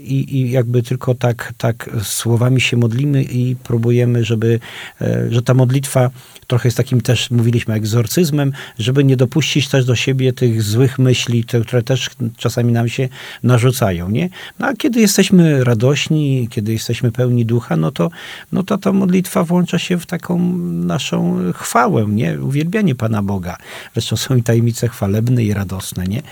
i, 0.00 0.36
i 0.36 0.50
jakby 0.50 0.82
tylko 0.82 1.14
tak, 1.14 1.52
tak 1.58 1.90
słowami 2.02 2.60
się 2.60 2.76
modlimy 2.76 3.22
i 3.22 3.56
próbujemy, 3.56 4.24
żeby, 4.24 4.60
e, 5.00 5.26
że 5.30 5.42
ta 5.42 5.54
modlitwa 5.54 6.10
trochę 6.46 6.68
jest 6.68 6.76
takim 6.76 7.00
też, 7.00 7.30
mówiliśmy, 7.30 7.74
egzorcyzmem, 7.74 8.52
żeby 8.78 9.04
nie 9.04 9.16
dopuścić 9.16 9.68
też 9.68 9.84
do 9.84 9.96
siebie 9.96 10.32
tych 10.32 10.62
złych 10.62 10.98
myśli, 10.98 11.44
te, 11.44 11.60
które 11.60 11.82
też 11.82 12.10
czasami 12.36 12.72
nam 12.72 12.88
się 12.88 13.08
narzucają, 13.42 14.10
nie? 14.10 14.28
No 14.58 14.66
a 14.66 14.74
kiedy 14.74 15.00
jesteśmy 15.00 15.64
radośni, 15.64 16.48
kiedy 16.50 16.72
jesteśmy 16.72 17.12
pełni 17.12 17.46
ducha, 17.46 17.76
no 17.76 17.90
to, 17.90 18.10
no 18.52 18.62
to 18.62 18.78
ta 18.78 18.92
modlitwa 18.92 19.44
włącza 19.44 19.78
się 19.78 19.98
w 19.98 20.06
taką 20.06 20.58
naszą 20.68 21.38
chwałę, 21.52 22.06
nie? 22.08 22.40
Uwielbianie 22.40 22.94
Pana 22.94 23.22
Boga. 23.22 23.56
Zresztą 23.92 24.16
są 24.16 24.36
i 24.36 24.42
tajemnice 24.42 24.88
chwalebne 24.88 25.44
radosne, 25.54 26.04
nie? 26.04 26.22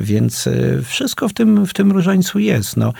Więc 0.00 0.46
y, 0.46 0.82
wszystko 0.86 1.28
w 1.28 1.32
tym, 1.32 1.66
w 1.66 1.74
tym 1.74 1.92
różańcu 1.92 2.38
jest. 2.38 2.76
No, 2.76 2.92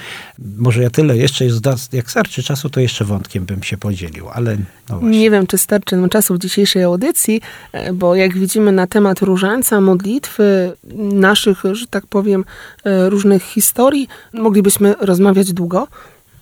może 0.57 0.83
ja 0.83 0.91
tyle 0.91 1.17
jeszcze 1.17 1.45
jest, 1.45 1.93
jak 1.93 2.11
starczy 2.11 2.43
czasu, 2.43 2.71
to 2.71 2.81
jeszcze 2.81 3.05
wątkiem 3.05 3.45
bym 3.45 3.63
się 3.63 3.77
podzielił, 3.77 4.29
ale 4.29 4.57
no. 4.89 5.01
Nie 5.03 5.31
wiem, 5.31 5.47
czy 5.47 5.59
starczy 5.59 5.97
nam 5.97 6.09
czasu 6.09 6.35
w 6.35 6.39
dzisiejszej 6.39 6.83
audycji, 6.83 7.41
e, 7.73 7.93
bo 7.93 8.15
jak 8.15 8.39
widzimy 8.39 8.73
na 8.73 8.87
temat 8.87 9.23
różańca, 9.23 9.81
modlitwy, 9.81 10.73
naszych, 11.13 11.63
że 11.73 11.87
tak 11.87 12.07
powiem, 12.07 12.45
e, 12.85 13.11
różnych 13.11 13.43
historii, 13.43 14.09
moglibyśmy 14.33 14.95
rozmawiać 15.01 15.53
długo. 15.53 15.89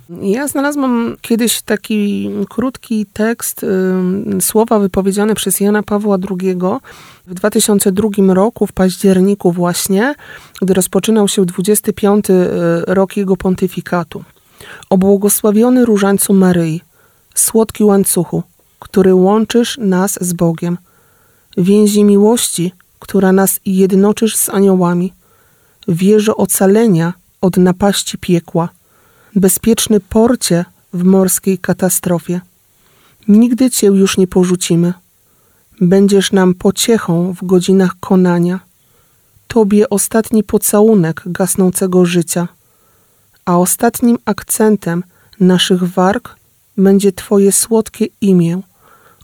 Ja 0.08 0.48
znalazłam 0.48 1.16
kiedyś 1.20 1.62
taki 1.62 2.30
krótki 2.48 3.06
tekst, 3.06 3.66
słowa 4.40 4.78
wypowiedziane 4.78 5.34
przez 5.34 5.60
Jana 5.60 5.82
Pawła 5.82 6.16
II 6.30 6.56
w 7.26 7.34
2002 7.34 8.08
roku, 8.34 8.66
w 8.66 8.72
październiku 8.72 9.52
właśnie, 9.52 10.14
gdy 10.62 10.74
rozpoczynał 10.74 11.28
się 11.28 11.44
25 11.44 12.30
y, 12.30 12.34
rok 12.86 13.16
jego 13.16 13.36
pontyfikatu. 13.36 14.24
O 14.90 14.98
błogosławiony 14.98 15.84
różańcu 15.84 16.34
Maryi, 16.34 16.80
słodki 17.34 17.84
łańcuchu, 17.84 18.42
który 18.78 19.14
łączysz 19.14 19.78
nas 19.78 20.18
z 20.20 20.32
Bogiem, 20.32 20.78
więzi 21.56 22.04
miłości, 22.04 22.72
która 22.98 23.32
nas 23.32 23.60
jednoczysz 23.66 24.36
z 24.36 24.48
aniołami, 24.48 25.12
wieżo 25.88 26.36
ocalenia 26.36 27.12
od 27.40 27.56
napaści 27.56 28.18
piekła, 28.18 28.68
bezpieczny 29.34 30.00
porcie 30.00 30.64
w 30.92 31.04
morskiej 31.04 31.58
katastrofie. 31.58 32.40
Nigdy 33.28 33.70
Cię 33.70 33.86
już 33.86 34.18
nie 34.18 34.26
porzucimy. 34.26 34.92
Będziesz 35.80 36.32
nam 36.32 36.54
pociechą 36.54 37.34
w 37.34 37.46
godzinach 37.46 37.94
konania. 38.00 38.60
Tobie 39.48 39.90
ostatni 39.90 40.44
pocałunek 40.44 41.22
gasnącego 41.26 42.04
życia, 42.04 42.48
a 43.44 43.58
ostatnim 43.58 44.18
akcentem 44.24 45.04
naszych 45.40 45.82
warg 45.82 46.36
będzie 46.76 47.12
Twoje 47.12 47.52
słodkie 47.52 48.06
imię, 48.20 48.60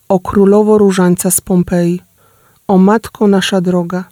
o 0.08 0.20
królowo 0.20 0.78
różańca 0.78 1.30
z 1.30 1.40
Pompeji, 1.40 2.00
o 2.68 2.78
matko 2.78 3.26
nasza 3.26 3.60
droga, 3.60 4.04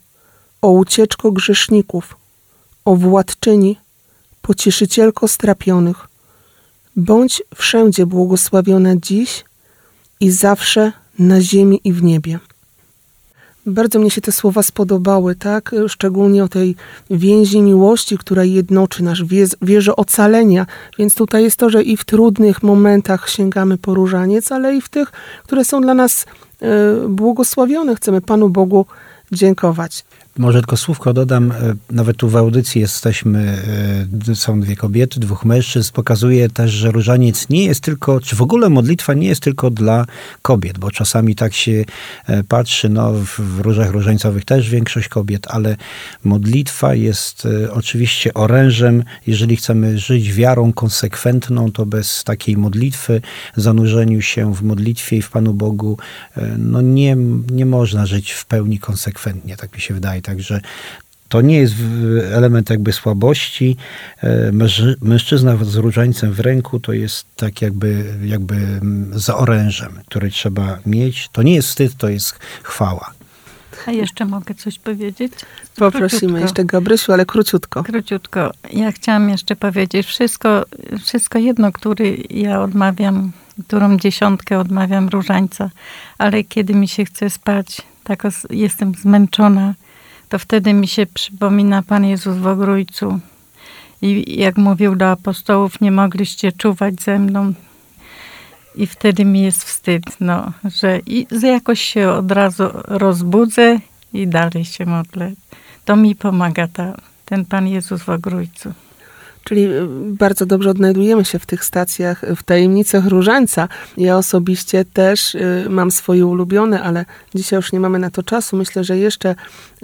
o 0.63 0.71
ucieczko 0.71 1.33
grzeszników, 1.33 2.17
o 2.85 2.97
władczyni 2.97 3.79
pocieszycielko 4.43 5.29
strapionych, 5.29 6.09
bądź 6.97 7.43
wszędzie 7.55 8.07
błogosławiona 8.07 8.97
dziś 8.97 9.45
i 10.21 10.31
zawsze 10.31 10.93
na 11.19 11.41
ziemi 11.41 11.81
i 11.85 11.93
w 11.93 12.03
niebie. 12.03 12.39
Bardzo 13.67 13.99
mnie 13.99 14.11
się 14.11 14.21
te 14.21 14.33
słowa 14.33 14.63
spodobały, 14.63 15.35
tak? 15.35 15.75
Szczególnie 15.89 16.45
o 16.45 16.49
tej 16.49 16.77
więzi 17.11 17.61
miłości, 17.61 18.19
która 18.19 18.45
jednoczy 18.45 19.03
nasz 19.03 19.25
wierzę 19.63 19.97
ocalenia. 19.97 20.67
Więc 20.99 21.15
tutaj 21.15 21.43
jest 21.43 21.57
to, 21.57 21.71
że 21.71 21.83
i 21.83 21.97
w 21.97 22.05
trudnych 22.05 22.63
momentach 22.63 23.29
sięgamy 23.29 23.79
po 23.79 23.95
różaniec, 23.95 24.53
ale 24.53 24.77
i 24.77 24.81
w 24.81 24.89
tych, 24.89 25.13
które 25.45 25.65
są 25.65 25.81
dla 25.81 25.95
nas 25.95 26.27
y, 27.05 27.09
błogosławione. 27.09 27.97
Chcemy 27.97 28.21
Panu 28.21 28.49
Bogu 28.49 28.87
dziękować. 29.33 30.05
Może 30.39 30.59
tylko 30.59 30.77
słówko 30.77 31.13
dodam, 31.13 31.53
e, 31.53 31.75
nawet 31.91 32.17
tu 32.17 32.29
w 32.29 32.37
audycji 32.37 32.81
jesteśmy, 32.81 33.63
e, 34.31 34.35
są 34.35 34.61
dwie 34.61 34.77
kobiety, 34.77 35.21
dwóch 35.21 35.45
mężczyzn, 35.45 35.93
pokazuje 35.93 36.49
też, 36.49 36.71
że 36.71 36.91
różaniec 36.91 37.49
nie 37.49 37.65
jest 37.65 37.81
tylko, 37.81 38.21
czy 38.21 38.37
w 38.37 38.43
ogóle 38.43 38.69
modlitwa 38.69 39.15
nie 39.15 39.29
jest 39.29 39.41
tylko 39.41 39.71
dla 39.71 40.07
kobiet, 40.43 40.79
bo 40.79 40.91
czasami 40.91 41.35
tak 41.35 41.55
się 41.55 41.85
e, 42.27 42.45
patrzy, 42.45 42.89
no 42.89 43.13
w, 43.13 43.61
różach 43.61 43.91
różańcowych 43.91 44.45
też 44.45 44.71
większość 44.71 45.09
kobiet, 45.09 45.47
ale 45.51 45.77
modlitwa 46.25 46.95
jest 46.95 47.49
oczywiście 47.73 48.35
orężem, 48.35 49.05
jeżeli 49.27 49.57
chcemy 49.57 49.99
żyć 49.99 50.33
wiarą 50.33 50.73
konsekwentną, 50.73 51.73
to 51.73 51.87
bez 51.87 52.25
takiej 52.25 52.57
modlitwy, 52.57 53.21
zanurzeniu 53.57 54.23
się 54.23 54.55
w 54.55 54.63
modlitwie 54.63 55.17
i 55.17 55.23
w 55.23 55.31
Panu 55.31 55.55
Bogu, 55.55 55.99
no 56.59 56.81
nie, 56.81 57.17
nie 57.51 57.67
można 57.67 58.07
żyć 58.07 58.31
w 58.33 58.45
pełni 58.45 58.79
konsekwentnie, 58.79 59.57
tak 59.57 59.75
mi 59.75 59.81
się 59.81 59.95
wydaje. 59.95 60.22
Także 60.23 60.61
to 61.29 61.41
nie 61.41 61.57
jest 61.57 61.75
element 62.33 62.71
jakby 62.71 62.93
słabości. 62.93 63.77
E, 64.23 64.53
mężczyzna 65.01 65.57
z 65.65 65.77
różańcem 65.77 66.33
w 66.33 66.41
ręku 66.41 66.81
to 66.81 66.93
jest 66.93 67.27
tak 67.37 67.63
jakby, 67.63 68.05
jakby 68.25 68.81
za 69.13 69.37
orężem, 69.37 69.93
który 70.07 70.31
trzeba 70.31 70.79
mieć. 70.87 71.29
To 71.33 71.43
nie 71.43 71.55
jest 71.55 71.69
wstyd, 71.69 71.97
to 71.97 72.09
jest 72.09 72.39
chwała. 72.63 73.13
A 73.87 73.91
jeszcze 73.91 74.25
mogę 74.25 74.55
coś 74.55 74.79
powiedzieć? 74.79 75.33
Poprosimy 75.77 76.09
króciutko. 76.09 76.39
jeszcze 76.39 76.65
Gabrysiu, 76.65 77.13
ale 77.13 77.27
króciutko. 77.27 77.85
Króciutko. 77.85 78.53
Ja 78.73 78.93
chciałam 78.93 79.31
jeszcze 79.31 79.57
powiedzieć, 79.57 80.07
wszystko, 80.07 80.65
wszystko 81.05 81.39
jedno, 81.39 81.73
który 81.73 82.17
ja 82.31 82.63
odmawiam, 82.63 83.33
którą 83.67 83.97
dziesiątkę 83.97 84.59
odmawiam 84.59 85.09
różańca, 85.09 85.71
ale 86.19 86.45
kiedy 86.45 86.75
mi 86.75 86.89
się 86.89 87.05
chce 87.05 87.31
spać, 87.31 87.83
tak 88.05 88.23
jestem 88.51 88.95
zmęczona, 88.95 89.75
to 90.33 90.39
wtedy 90.39 90.75
mi 90.75 90.89
się 90.89 91.07
przypomina 91.07 91.83
Pan 91.83 92.05
Jezus 92.05 92.37
w 92.37 92.47
Ogrójcu. 92.47 93.21
I 94.03 94.39
jak 94.39 94.57
mówił 94.57 94.97
do 94.97 95.11
apostołów, 95.11 95.81
nie 95.81 95.91
mogliście 95.91 96.53
czuwać 96.53 97.03
ze 97.03 97.19
mną. 97.19 97.53
I 98.75 98.87
wtedy 98.87 99.25
mi 99.25 99.43
jest 99.43 99.65
wstyd, 99.65 100.03
no, 100.21 100.53
że 100.65 100.99
i 101.07 101.27
jakoś 101.43 101.81
się 101.81 102.09
od 102.09 102.33
razu 102.33 102.65
rozbudzę 102.85 103.79
i 104.13 104.27
dalej 104.27 104.65
się 104.65 104.87
modlę. 104.87 105.33
To 105.85 105.97
mi 105.97 106.15
pomaga 106.15 106.69
ta, 106.69 106.97
ten 107.25 107.45
Pan 107.45 107.69
Jezus 107.69 108.03
w 108.03 108.09
Ogrójcu. 108.09 108.73
Czyli 109.45 109.65
y, 109.65 109.87
bardzo 110.07 110.47
dobrze 110.47 110.71
odnajdujemy 110.71 111.25
się 111.25 111.39
w 111.39 111.47
tych 111.47 111.65
stacjach, 111.65 112.25
w 112.37 112.43
tajemnicach 112.43 113.07
różańca. 113.07 113.69
Ja 113.97 114.17
osobiście 114.17 114.85
też 114.85 115.35
y, 115.35 115.67
mam 115.71 115.91
swoje 115.91 116.27
ulubione, 116.27 116.83
ale 116.83 117.05
dzisiaj 117.35 117.57
już 117.57 117.73
nie 117.73 117.81
mamy 117.81 117.99
na 117.99 118.11
to 118.11 118.23
czasu. 118.23 118.57
Myślę, 118.57 118.85
że 118.85 118.99
jeszcze 118.99 119.35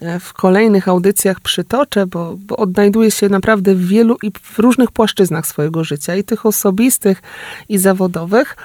e, 0.03 0.21
w 0.21 0.33
kolejnych 0.33 0.89
audycjach 0.89 1.41
przytoczę, 1.41 2.07
bo, 2.07 2.37
bo 2.47 2.57
odnajduję 2.57 3.11
się 3.11 3.29
naprawdę 3.29 3.75
w 3.75 3.87
wielu 3.87 4.17
i 4.23 4.33
w 4.43 4.59
różnych 4.59 4.91
płaszczyznach 4.91 5.47
swojego 5.47 5.85
życia, 5.85 6.17
i 6.17 6.25
tych 6.25 6.47
osobistych, 6.47 7.23
i 7.69 7.79
zawodowych. 7.79 8.57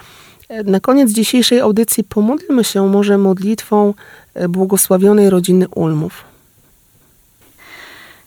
E, 0.49 0.63
na 0.63 0.79
koniec 0.79 1.11
dzisiejszej 1.11 1.59
audycji 1.59 2.03
pomódlmy 2.03 2.63
się 2.63 2.87
może 2.87 3.17
modlitwą 3.17 3.93
e, 4.33 4.49
błogosławionej 4.49 5.29
rodziny 5.29 5.67
Ulmów. 5.67 6.23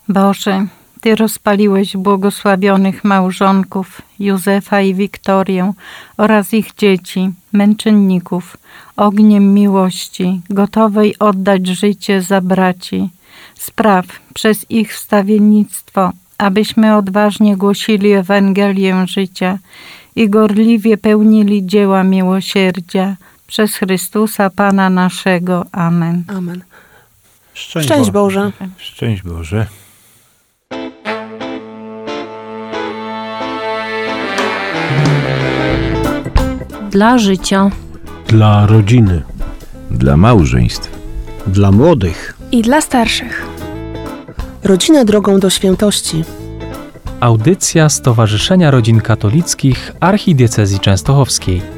Boże, 0.08 0.66
ty 1.06 1.14
rozpaliłeś 1.14 1.96
błogosławionych 1.96 3.04
małżonków 3.04 4.02
Józefa 4.18 4.80
i 4.80 4.94
Wiktorię 4.94 5.72
oraz 6.16 6.54
ich 6.54 6.74
dzieci, 6.74 7.30
męczenników, 7.52 8.56
ogniem 8.96 9.54
miłości, 9.54 10.40
gotowej 10.50 11.18
oddać 11.18 11.66
życie 11.66 12.22
za 12.22 12.40
braci. 12.40 13.08
Spraw 13.54 14.06
przez 14.34 14.70
ich 14.70 14.94
wstawiennictwo, 14.94 16.12
abyśmy 16.38 16.96
odważnie 16.96 17.56
głosili 17.56 18.12
Ewangelię 18.12 19.06
życia 19.08 19.58
i 20.16 20.30
gorliwie 20.30 20.96
pełnili 20.96 21.66
dzieła 21.66 22.02
miłosierdzia 22.02 23.16
przez 23.46 23.74
Chrystusa 23.74 24.50
Pana 24.50 24.90
naszego. 24.90 25.64
Amen. 25.72 26.24
Amen. 26.28 26.62
Szczęść, 27.54 27.88
Szczęść 27.88 28.10
Boże. 28.10 28.52
Szczęść 28.78 29.22
Boże. 29.22 29.66
Dla 36.96 37.18
życia. 37.18 37.70
Dla 38.28 38.66
rodziny. 38.66 39.22
Dla 39.90 40.16
małżeństw. 40.16 40.90
Dla 41.46 41.72
młodych. 41.72 42.36
I 42.52 42.62
dla 42.62 42.80
starszych. 42.80 43.46
Rodzina 44.64 45.04
drogą 45.04 45.40
do 45.40 45.50
świętości. 45.50 46.24
Audycja 47.20 47.88
Stowarzyszenia 47.88 48.70
Rodzin 48.70 49.00
Katolickich 49.00 49.92
Archidiecezji 50.00 50.80
Częstochowskiej. 50.80 51.75